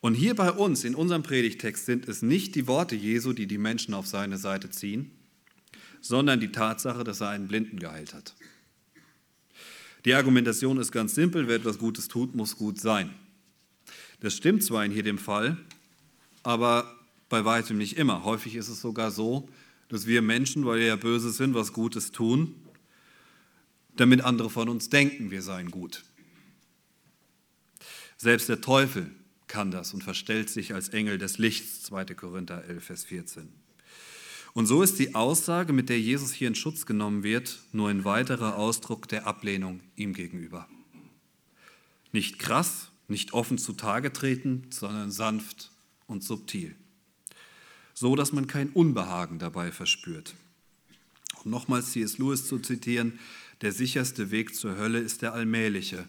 Und 0.00 0.14
hier 0.14 0.34
bei 0.34 0.50
uns 0.50 0.84
in 0.84 0.96
unserem 0.96 1.22
Predigtext 1.22 1.86
sind 1.86 2.08
es 2.08 2.20
nicht 2.20 2.56
die 2.56 2.66
Worte 2.66 2.96
Jesu, 2.96 3.32
die 3.32 3.46
die 3.46 3.58
Menschen 3.58 3.94
auf 3.94 4.06
seine 4.06 4.36
Seite 4.36 4.70
ziehen, 4.70 5.12
sondern 6.00 6.40
die 6.40 6.52
Tatsache, 6.52 7.04
dass 7.04 7.20
er 7.20 7.30
einen 7.30 7.48
Blinden 7.48 7.78
geheilt 7.78 8.14
hat. 8.14 8.34
Die 10.04 10.14
Argumentation 10.14 10.78
ist 10.78 10.92
ganz 10.92 11.14
simpel, 11.14 11.48
wer 11.48 11.56
etwas 11.56 11.78
Gutes 11.78 12.08
tut, 12.08 12.34
muss 12.34 12.56
gut 12.56 12.80
sein. 12.80 13.14
Das 14.20 14.34
stimmt 14.34 14.64
zwar 14.64 14.84
in 14.84 14.92
jedem 14.92 15.18
Fall, 15.18 15.56
aber 16.42 16.94
bei 17.28 17.44
weitem 17.44 17.78
nicht 17.78 17.96
immer. 17.96 18.24
Häufig 18.24 18.56
ist 18.56 18.68
es 18.68 18.80
sogar 18.80 19.10
so, 19.10 19.48
dass 19.88 20.06
wir 20.06 20.22
Menschen, 20.22 20.66
weil 20.66 20.80
wir 20.80 20.86
ja 20.86 20.96
böse 20.96 21.30
sind, 21.30 21.54
was 21.54 21.72
Gutes 21.72 22.10
tun, 22.10 22.54
damit 23.96 24.22
andere 24.22 24.50
von 24.50 24.68
uns 24.68 24.90
denken, 24.90 25.30
wir 25.30 25.42
seien 25.42 25.70
gut. 25.70 26.04
Selbst 28.16 28.48
der 28.48 28.60
Teufel 28.60 29.10
kann 29.46 29.70
das 29.70 29.94
und 29.94 30.02
verstellt 30.02 30.50
sich 30.50 30.74
als 30.74 30.90
Engel 30.90 31.18
des 31.18 31.38
Lichts, 31.38 31.82
2. 31.84 32.06
Korinther 32.14 32.64
11, 32.64 32.84
Vers 32.84 33.04
14. 33.04 33.48
Und 34.54 34.66
so 34.66 34.82
ist 34.82 34.98
die 34.98 35.14
Aussage, 35.14 35.72
mit 35.72 35.88
der 35.88 36.00
Jesus 36.00 36.32
hier 36.32 36.48
in 36.48 36.54
Schutz 36.54 36.84
genommen 36.84 37.22
wird, 37.22 37.60
nur 37.72 37.88
ein 37.88 38.04
weiterer 38.04 38.56
Ausdruck 38.56 39.06
der 39.08 39.26
Ablehnung 39.26 39.80
ihm 39.94 40.14
gegenüber. 40.14 40.68
Nicht 42.12 42.38
krass, 42.38 42.90
nicht 43.08 43.32
offen 43.32 43.58
zutage 43.58 44.12
treten, 44.12 44.66
sondern 44.70 45.10
sanft 45.10 45.70
und 46.06 46.22
subtil. 46.22 46.76
So 47.94 48.14
dass 48.14 48.32
man 48.32 48.46
kein 48.46 48.70
Unbehagen 48.70 49.38
dabei 49.38 49.72
verspürt. 49.72 50.34
Um 51.44 51.50
nochmals 51.50 51.92
C.S. 51.92 52.18
Lewis 52.18 52.46
zu 52.46 52.58
zitieren, 52.58 53.18
der 53.60 53.72
sicherste 53.72 54.30
Weg 54.30 54.54
zur 54.54 54.76
Hölle 54.76 55.00
ist 55.00 55.22
der 55.22 55.32
allmähliche, 55.32 56.08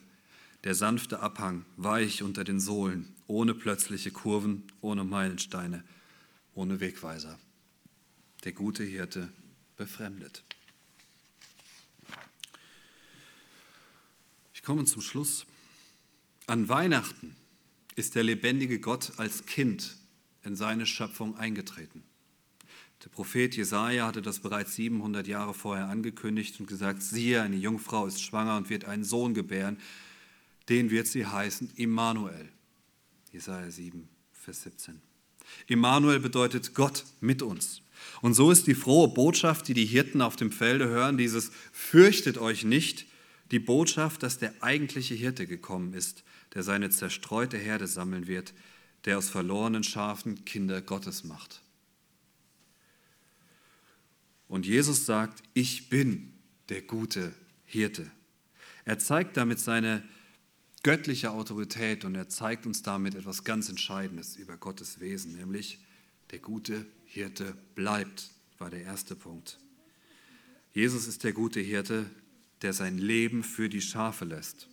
der 0.64 0.76
sanfte 0.76 1.22
Abhang, 1.22 1.66
weich 1.78 2.22
unter 2.22 2.43
den 2.43 2.60
Sohlen, 2.60 3.08
ohne 3.28 3.54
plötzliche 3.54 4.12
Kurven, 4.12 4.64
ohne 4.82 5.04
Meilensteine, 5.04 5.84
ohne 6.54 6.80
Wegweiser. 6.80 7.39
Der 8.43 8.52
gute 8.52 8.84
Hirte 8.84 9.30
befremdet. 9.78 10.43
Ich 14.54 14.64
komme 14.64 14.86
zum 14.86 15.02
Schluss. 15.02 15.45
An 16.50 16.68
Weihnachten 16.68 17.36
ist 17.95 18.16
der 18.16 18.24
lebendige 18.24 18.80
Gott 18.80 19.12
als 19.18 19.45
Kind 19.45 19.97
in 20.43 20.56
seine 20.56 20.88
Schöpfung 20.88 21.38
eingetreten. 21.38 22.02
Der 23.04 23.10
Prophet 23.10 23.56
Jesaja 23.56 24.08
hatte 24.08 24.24
das 24.24 24.39
bereits 24.39 24.74
700 24.74 25.28
Jahre 25.28 25.54
vorher 25.54 25.89
angekündigt 25.89 26.60
und 26.60 26.66
gesagt: 26.66 27.04
Siehe, 27.04 27.43
eine 27.43 27.56
Jungfrau 27.56 28.08
ist 28.08 28.24
schwanger 28.24 28.58
und 28.58 28.72
wird 28.72 28.86
einen 28.86 29.04
Sohn 29.04 29.36
gebären, 29.36 29.78
den 30.70 30.89
wird 30.89 31.06
sie 31.06 31.28
heißen 31.28 31.70
Immanuel. 31.76 32.50
Jesaja 33.32 33.70
7, 33.70 34.10
Vers 34.34 34.64
17. 34.64 35.00
Immanuel 35.68 36.20
bedeutet 36.20 36.74
Gott 36.74 37.06
mit 37.22 37.43
uns. 37.43 37.84
Und 38.22 38.34
so 38.34 38.50
ist 38.50 38.66
die 38.66 38.74
frohe 38.74 39.10
Botschaft, 39.10 39.68
die 39.68 39.76
die 39.76 39.86
Hirten 39.86 40.24
auf 40.24 40.36
dem 40.36 40.52
Felde 40.52 40.88
hören, 40.88 41.16
dieses 41.16 41.52
Fürchtet 41.72 42.39
euch 42.39 42.64
nicht, 42.64 43.06
die 43.52 43.60
Botschaft, 43.60 44.24
dass 44.24 44.39
der 44.39 44.52
eigentliche 44.62 45.14
Hirte 45.14 45.45
gekommen 45.45 45.93
ist, 45.93 46.24
der 46.54 46.64
seine 46.64 46.89
zerstreute 46.89 47.58
Herde 47.58 47.88
sammeln 47.88 48.28
wird, 48.28 48.54
der 49.06 49.18
aus 49.18 49.30
verlorenen 49.30 49.84
Schafen 49.84 50.45
Kinder 50.45 50.82
Gottes 50.82 51.24
macht. 51.24 51.62
Und 54.47 54.66
Jesus 54.66 55.06
sagt, 55.06 55.43
ich 55.54 55.89
bin 55.89 56.34
der 56.70 56.82
gute 56.82 57.34
Hirte. 57.66 58.10
Er 58.84 58.97
zeigt 58.97 59.38
damit 59.38 59.60
seine 59.60 60.04
göttliche 60.82 61.32
Autorität 61.32 62.04
und 62.06 62.16
er 62.16 62.30
zeigt 62.30 62.66
uns 62.66 62.82
damit 62.82 63.16
etwas 63.16 63.43
ganz 63.43 63.70
Entscheidendes 63.70 64.36
über 64.36 64.58
Gottes 64.58 65.00
Wesen, 65.00 65.36
nämlich 65.36 65.80
der 66.32 66.39
gute 66.39 66.86
Hirte 67.06 67.56
bleibt, 67.76 68.32
war 68.58 68.70
der 68.70 68.82
erste 68.82 69.16
Punkt. 69.16 69.60
Jesus 70.74 71.08
ist 71.08 71.24
der 71.24 71.34
gute 71.34 71.60
Hirte, 71.60 72.10
der 72.62 72.74
sein 72.74 72.97
Leben 72.97 73.43
für 73.43 73.70
die 73.70 73.82
Schafe 73.82 74.26
lässt. 74.26 74.68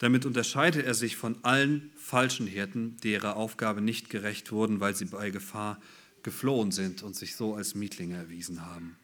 Damit 0.00 0.24
unterscheidet 0.24 0.86
er 0.86 0.94
sich 0.94 1.16
von 1.16 1.44
allen 1.44 1.92
falschen 1.94 2.46
Hirten, 2.46 2.96
die 3.02 3.12
ihrer 3.12 3.36
Aufgabe 3.36 3.82
nicht 3.82 4.08
gerecht 4.08 4.50
wurden, 4.50 4.80
weil 4.80 4.94
sie 4.94 5.04
bei 5.04 5.28
Gefahr 5.28 5.78
geflohen 6.22 6.72
sind 6.72 7.02
und 7.02 7.14
sich 7.14 7.36
so 7.36 7.54
als 7.54 7.74
Mietlinge 7.74 8.16
erwiesen 8.16 8.64
haben, 8.64 8.96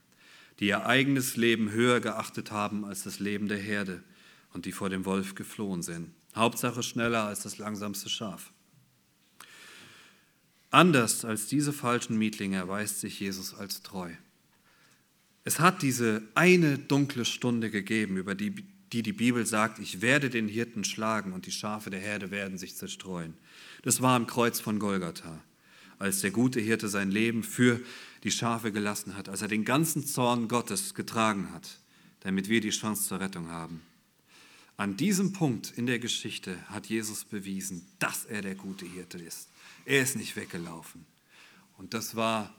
die 0.59 0.69
ihr 0.69 0.87
eigenes 0.87 1.37
Leben 1.37 1.71
höher 1.71 2.01
geachtet 2.01 2.51
haben 2.51 2.87
als 2.87 3.03
das 3.03 3.19
Leben 3.19 3.47
der 3.47 3.59
Herde 3.59 4.03
und 4.55 4.65
die 4.65 4.73
vor 4.73 4.89
dem 4.89 5.05
Wolf 5.05 5.35
geflohen 5.35 5.83
sind. 5.83 6.13
Hauptsache 6.35 6.83
schneller 6.83 7.25
als 7.25 7.43
das 7.43 7.59
langsamste 7.59 8.09
Schaf. 8.09 8.51
Anders 10.71 11.27
als 11.27 11.47
diese 11.47 11.75
falschen 11.75 12.17
Mietlinge 12.17 12.57
erweist 12.57 13.01
sich 13.01 13.21
Jesus 13.21 13.53
als 13.53 13.83
treu. 13.83 14.13
Es 15.45 15.61
hat 15.61 15.83
diese 15.83 16.23
eine 16.35 16.79
dunkle 16.79 17.27
Stunde 17.27 17.71
gegeben, 17.71 18.17
über 18.17 18.35
die 18.35 18.65
die 18.93 19.03
die 19.03 19.13
Bibel 19.13 19.45
sagt, 19.47 19.79
ich 19.79 20.01
werde 20.01 20.31
den 20.31 20.49
Hirten 20.49 20.85
schlagen 20.85 21.33
und 21.33 21.47
die 21.47 21.53
Schafe 21.53 21.91
der 21.91 22.01
Herde 22.01 22.31
werden 22.31 22.59
sich 22.59 22.77
zerstreuen. 22.77 23.35
Das 23.83 24.01
war 24.01 24.17
am 24.17 24.27
Kreuz 24.27 24.61
von 24.61 24.79
Golgatha, 24.79 25.43
als 25.99 26.21
der 26.21 26.31
gute 26.31 26.61
Hirte 26.61 26.89
sein 26.89 27.11
Leben 27.11 27.43
für 27.43 27.81
die 28.25 28.31
Schafe 28.31 28.73
gelassen 28.73 29.17
hat, 29.17 29.29
als 29.29 29.43
er 29.43 29.49
den 29.49 29.65
ganzen 29.65 30.07
Zorn 30.07 30.49
Gottes 30.49 30.95
getragen 30.95 31.53
hat, 31.53 31.79
damit 32.21 32.49
wir 32.49 32.61
die 32.61 32.71
Chance 32.71 33.09
zur 33.09 33.21
Rettung 33.21 33.49
haben. 33.49 33.83
An 34.77 34.97
diesem 34.97 35.33
Punkt 35.33 35.73
in 35.77 35.87
der 35.87 35.99
Geschichte 35.99 36.59
hat 36.69 36.87
Jesus 36.87 37.25
bewiesen, 37.25 37.87
dass 37.99 38.27
er 38.27 38.43
der 38.43 38.55
gute 38.55 38.85
Hirte 38.85 39.19
ist. 39.19 39.49
Er 39.87 40.03
ist 40.03 40.17
nicht 40.17 40.37
weggelaufen. 40.37 41.07
Und 41.79 41.95
das 41.95 42.15
war 42.15 42.55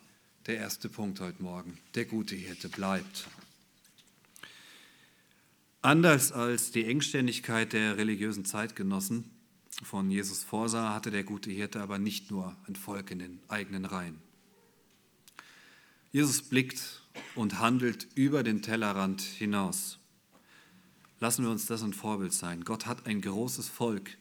der 0.47 0.57
erste 0.57 0.89
Punkt 0.89 1.19
heute 1.19 1.43
Morgen. 1.43 1.77
Der 1.93 2.05
gute 2.05 2.35
Hirte 2.35 2.69
bleibt. 2.69 3.27
Anders 5.87 6.33
als 6.33 6.71
die 6.71 6.83
Engständigkeit 6.83 7.71
der 7.71 7.95
religiösen 7.95 8.43
Zeitgenossen 8.43 9.31
von 9.83 10.11
Jesus 10.11 10.43
vorsah, 10.43 10.93
hatte 10.93 11.11
der 11.11 11.23
gute 11.23 11.49
Hirte 11.49 11.79
aber 11.79 11.97
nicht 11.97 12.29
nur 12.29 12.57
ein 12.67 12.75
Volk 12.75 13.09
in 13.09 13.19
den 13.19 13.39
eigenen 13.47 13.85
Reihen. 13.85 14.19
Jesus 16.11 16.41
blickt 16.41 17.03
und 17.35 17.59
handelt 17.59 18.05
über 18.15 18.43
den 18.43 18.61
Tellerrand 18.61 19.21
hinaus. 19.21 19.97
Lassen 21.21 21.45
wir 21.45 21.51
uns 21.51 21.67
das 21.67 21.83
ein 21.83 21.93
Vorbild 21.93 22.33
sein. 22.33 22.65
Gott 22.65 22.85
hat 22.85 23.05
ein 23.05 23.21
großes 23.21 23.69
Volk, 23.69 24.17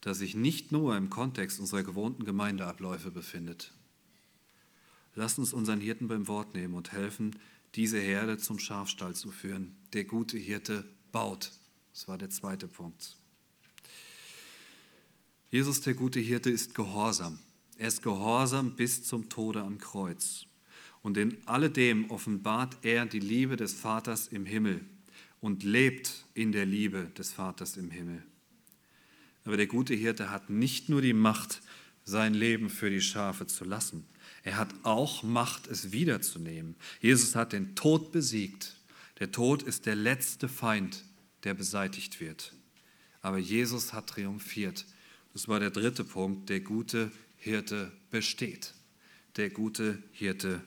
das 0.00 0.20
sich 0.20 0.34
nicht 0.34 0.72
nur 0.72 0.96
im 0.96 1.10
Kontext 1.10 1.60
unserer 1.60 1.82
gewohnten 1.82 2.24
Gemeindeabläufe 2.24 3.10
befindet. 3.10 3.74
Lasst 5.14 5.38
uns 5.38 5.52
unseren 5.52 5.82
Hirten 5.82 6.08
beim 6.08 6.28
Wort 6.28 6.54
nehmen 6.54 6.72
und 6.72 6.92
helfen, 6.92 7.38
diese 7.74 7.98
Herde 7.98 8.38
zum 8.38 8.58
Schafstall 8.58 9.14
zu 9.14 9.30
führen. 9.30 9.76
Der 9.92 10.04
gute 10.04 10.38
Hirte 10.38 10.86
baut. 11.12 11.52
Das 11.92 12.08
war 12.08 12.18
der 12.18 12.30
zweite 12.30 12.68
Punkt. 12.68 13.16
Jesus, 15.50 15.80
der 15.80 15.94
gute 15.94 16.20
Hirte, 16.20 16.50
ist 16.50 16.74
gehorsam. 16.74 17.38
Er 17.76 17.88
ist 17.88 18.02
gehorsam 18.02 18.76
bis 18.76 19.02
zum 19.04 19.28
Tode 19.28 19.62
am 19.62 19.78
Kreuz. 19.78 20.46
Und 21.02 21.16
in 21.16 21.36
alledem 21.46 22.10
offenbart 22.10 22.76
er 22.82 23.06
die 23.06 23.20
Liebe 23.20 23.56
des 23.56 23.72
Vaters 23.72 24.28
im 24.28 24.44
Himmel 24.44 24.84
und 25.40 25.62
lebt 25.64 26.26
in 26.34 26.52
der 26.52 26.66
Liebe 26.66 27.10
des 27.16 27.32
Vaters 27.32 27.76
im 27.76 27.90
Himmel. 27.90 28.22
Aber 29.44 29.56
der 29.56 29.66
gute 29.66 29.94
Hirte 29.94 30.30
hat 30.30 30.50
nicht 30.50 30.88
nur 30.88 31.02
die 31.02 31.14
Macht, 31.14 31.62
sein 32.04 32.34
Leben 32.34 32.70
für 32.70 32.90
die 32.90 33.00
Schafe 33.00 33.46
zu 33.46 33.64
lassen, 33.64 34.04
er 34.42 34.56
hat 34.56 34.74
auch 34.84 35.22
Macht, 35.22 35.66
es 35.66 35.92
wiederzunehmen. 35.92 36.76
Jesus 37.00 37.34
hat 37.34 37.52
den 37.52 37.74
Tod 37.74 38.10
besiegt 38.12 38.76
der 39.20 39.30
Tod 39.30 39.62
ist 39.62 39.84
der 39.84 39.94
letzte 39.94 40.48
Feind, 40.48 41.04
der 41.44 41.52
beseitigt 41.52 42.20
wird. 42.20 42.54
Aber 43.20 43.38
Jesus 43.38 43.92
hat 43.92 44.08
triumphiert. 44.08 44.86
Das 45.34 45.46
war 45.46 45.60
der 45.60 45.70
dritte 45.70 46.04
Punkt. 46.04 46.48
Der 46.48 46.60
gute 46.60 47.12
Hirte 47.36 47.92
besteht. 48.10 48.72
Der 49.36 49.50
gute 49.50 50.02
Hirte 50.12 50.62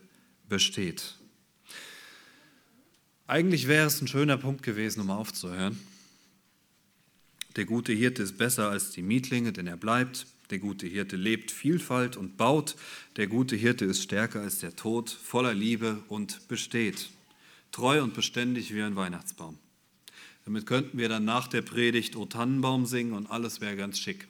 besteht. 0.47 1.15
Eigentlich 3.25 3.67
wäre 3.67 3.87
es 3.87 4.01
ein 4.01 4.07
schöner 4.07 4.37
Punkt 4.37 4.61
gewesen, 4.61 5.01
um 5.01 5.09
aufzuhören. 5.09 5.79
Der 7.55 7.65
gute 7.65 7.93
Hirte 7.93 8.21
ist 8.21 8.37
besser 8.37 8.69
als 8.69 8.91
die 8.91 9.01
Mietlinge, 9.01 9.51
denn 9.51 9.65
er 9.65 9.77
bleibt. 9.77 10.27
Der 10.51 10.59
gute 10.59 10.85
Hirte 10.85 11.15
lebt 11.15 11.49
Vielfalt 11.49 12.17
und 12.17 12.37
baut. 12.37 12.75
Der 13.15 13.25
gute 13.25 13.55
Hirte 13.55 13.85
ist 13.85 14.03
stärker 14.03 14.41
als 14.41 14.59
der 14.59 14.75
Tod, 14.75 15.09
voller 15.09 15.53
Liebe 15.55 16.03
und 16.07 16.47
besteht 16.47 17.09
treu 17.73 18.01
und 18.01 18.13
beständig 18.13 18.73
wie 18.73 18.81
ein 18.81 18.95
Weihnachtsbaum. 18.95 19.57
Damit 20.45 20.65
könnten 20.65 20.97
wir 20.97 21.09
dann 21.09 21.25
nach 21.25 21.47
der 21.47 21.61
Predigt 21.61 22.15
O 22.15 22.25
Tannenbaum 22.25 22.85
singen 22.85 23.11
und 23.11 23.27
alles 23.27 23.59
wäre 23.59 23.75
ganz 23.75 23.99
schick. 23.99 24.27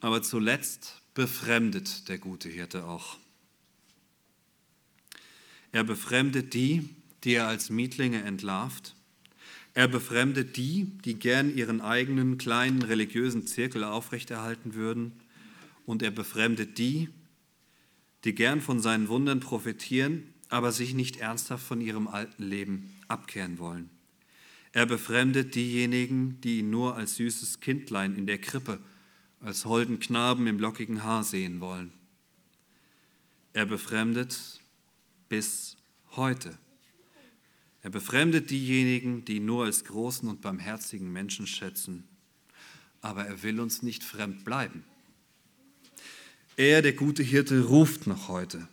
Aber 0.00 0.22
zuletzt 0.22 1.00
befremdet 1.14 2.08
der 2.08 2.18
gute 2.18 2.50
Hirte 2.50 2.84
auch. 2.84 3.16
Er 5.72 5.84
befremdet 5.84 6.52
die, 6.54 6.88
die 7.24 7.34
er 7.34 7.48
als 7.48 7.70
Mietlinge 7.70 8.22
entlarvt. 8.22 8.94
Er 9.74 9.88
befremdet 9.88 10.56
die, 10.56 10.84
die 11.04 11.14
gern 11.14 11.54
ihren 11.54 11.80
eigenen 11.80 12.38
kleinen 12.38 12.82
religiösen 12.82 13.46
Zirkel 13.46 13.84
aufrechterhalten 13.84 14.74
würden. 14.74 15.12
Und 15.84 16.02
er 16.02 16.10
befremdet 16.10 16.78
die, 16.78 17.10
die 18.24 18.34
gern 18.34 18.60
von 18.60 18.80
seinen 18.80 19.08
Wundern 19.08 19.40
profitieren, 19.40 20.32
aber 20.48 20.72
sich 20.72 20.94
nicht 20.94 21.16
ernsthaft 21.16 21.64
von 21.64 21.80
ihrem 21.80 22.08
alten 22.08 22.42
Leben 22.42 22.94
abkehren 23.08 23.58
wollen. 23.58 23.90
Er 24.72 24.86
befremdet 24.86 25.54
diejenigen, 25.54 26.40
die 26.42 26.58
ihn 26.58 26.70
nur 26.70 26.96
als 26.96 27.16
süßes 27.16 27.60
Kindlein 27.60 28.14
in 28.14 28.26
der 28.26 28.38
Krippe 28.38 28.78
als 29.40 29.64
holden 29.64 30.00
Knaben 30.00 30.46
im 30.46 30.58
lockigen 30.58 31.02
Haar 31.04 31.24
sehen 31.24 31.60
wollen. 31.60 31.92
Er 33.52 33.66
befremdet 33.66 34.60
bis 35.28 35.76
heute. 36.16 36.58
Er 37.82 37.90
befremdet 37.90 38.50
diejenigen, 38.50 39.24
die 39.24 39.36
ihn 39.36 39.46
nur 39.46 39.64
als 39.64 39.84
großen 39.84 40.28
und 40.28 40.40
barmherzigen 40.40 41.12
Menschen 41.12 41.46
schätzen. 41.46 42.08
Aber 43.00 43.24
er 43.24 43.42
will 43.42 43.60
uns 43.60 43.82
nicht 43.82 44.02
fremd 44.02 44.44
bleiben. 44.44 44.84
Er, 46.56 46.82
der 46.82 46.94
gute 46.94 47.22
Hirte, 47.22 47.64
ruft 47.64 48.06
noch 48.06 48.28
heute. 48.28 48.66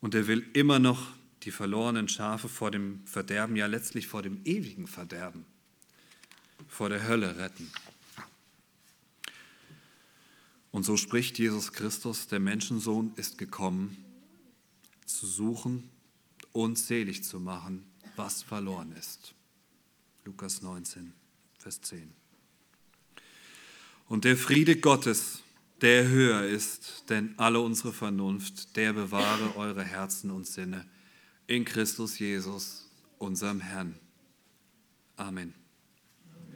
Und 0.00 0.14
er 0.14 0.26
will 0.26 0.46
immer 0.54 0.78
noch 0.78 1.12
die 1.42 1.50
verlorenen 1.50 2.08
Schafe 2.08 2.48
vor 2.48 2.70
dem 2.70 3.06
Verderben, 3.06 3.56
ja 3.56 3.66
letztlich 3.66 4.06
vor 4.06 4.22
dem 4.22 4.40
ewigen 4.44 4.86
Verderben, 4.86 5.44
vor 6.68 6.88
der 6.88 7.06
Hölle 7.06 7.36
retten. 7.38 7.70
Und 10.70 10.84
so 10.84 10.96
spricht 10.96 11.38
Jesus 11.38 11.72
Christus, 11.72 12.28
der 12.28 12.40
Menschensohn 12.40 13.12
ist 13.16 13.38
gekommen, 13.38 13.96
zu 15.04 15.26
suchen 15.26 15.90
und 16.52 16.78
selig 16.78 17.24
zu 17.24 17.40
machen, 17.40 17.84
was 18.16 18.42
verloren 18.42 18.92
ist. 18.92 19.34
Lukas 20.24 20.62
19, 20.62 21.12
Vers 21.58 21.80
10. 21.80 22.12
Und 24.08 24.24
der 24.24 24.36
Friede 24.36 24.76
Gottes, 24.76 25.42
der 25.82 26.08
höher 26.08 26.44
ist 26.44 27.04
denn 27.08 27.34
alle 27.38 27.60
unsere 27.60 27.92
Vernunft, 27.92 28.76
der 28.76 28.92
bewahre 28.92 29.56
eure 29.56 29.84
Herzen 29.84 30.30
und 30.30 30.46
Sinne 30.46 30.86
in 31.46 31.64
Christus 31.64 32.18
Jesus, 32.18 32.88
unserem 33.18 33.60
Herrn. 33.60 33.98
Amen. 35.16 35.59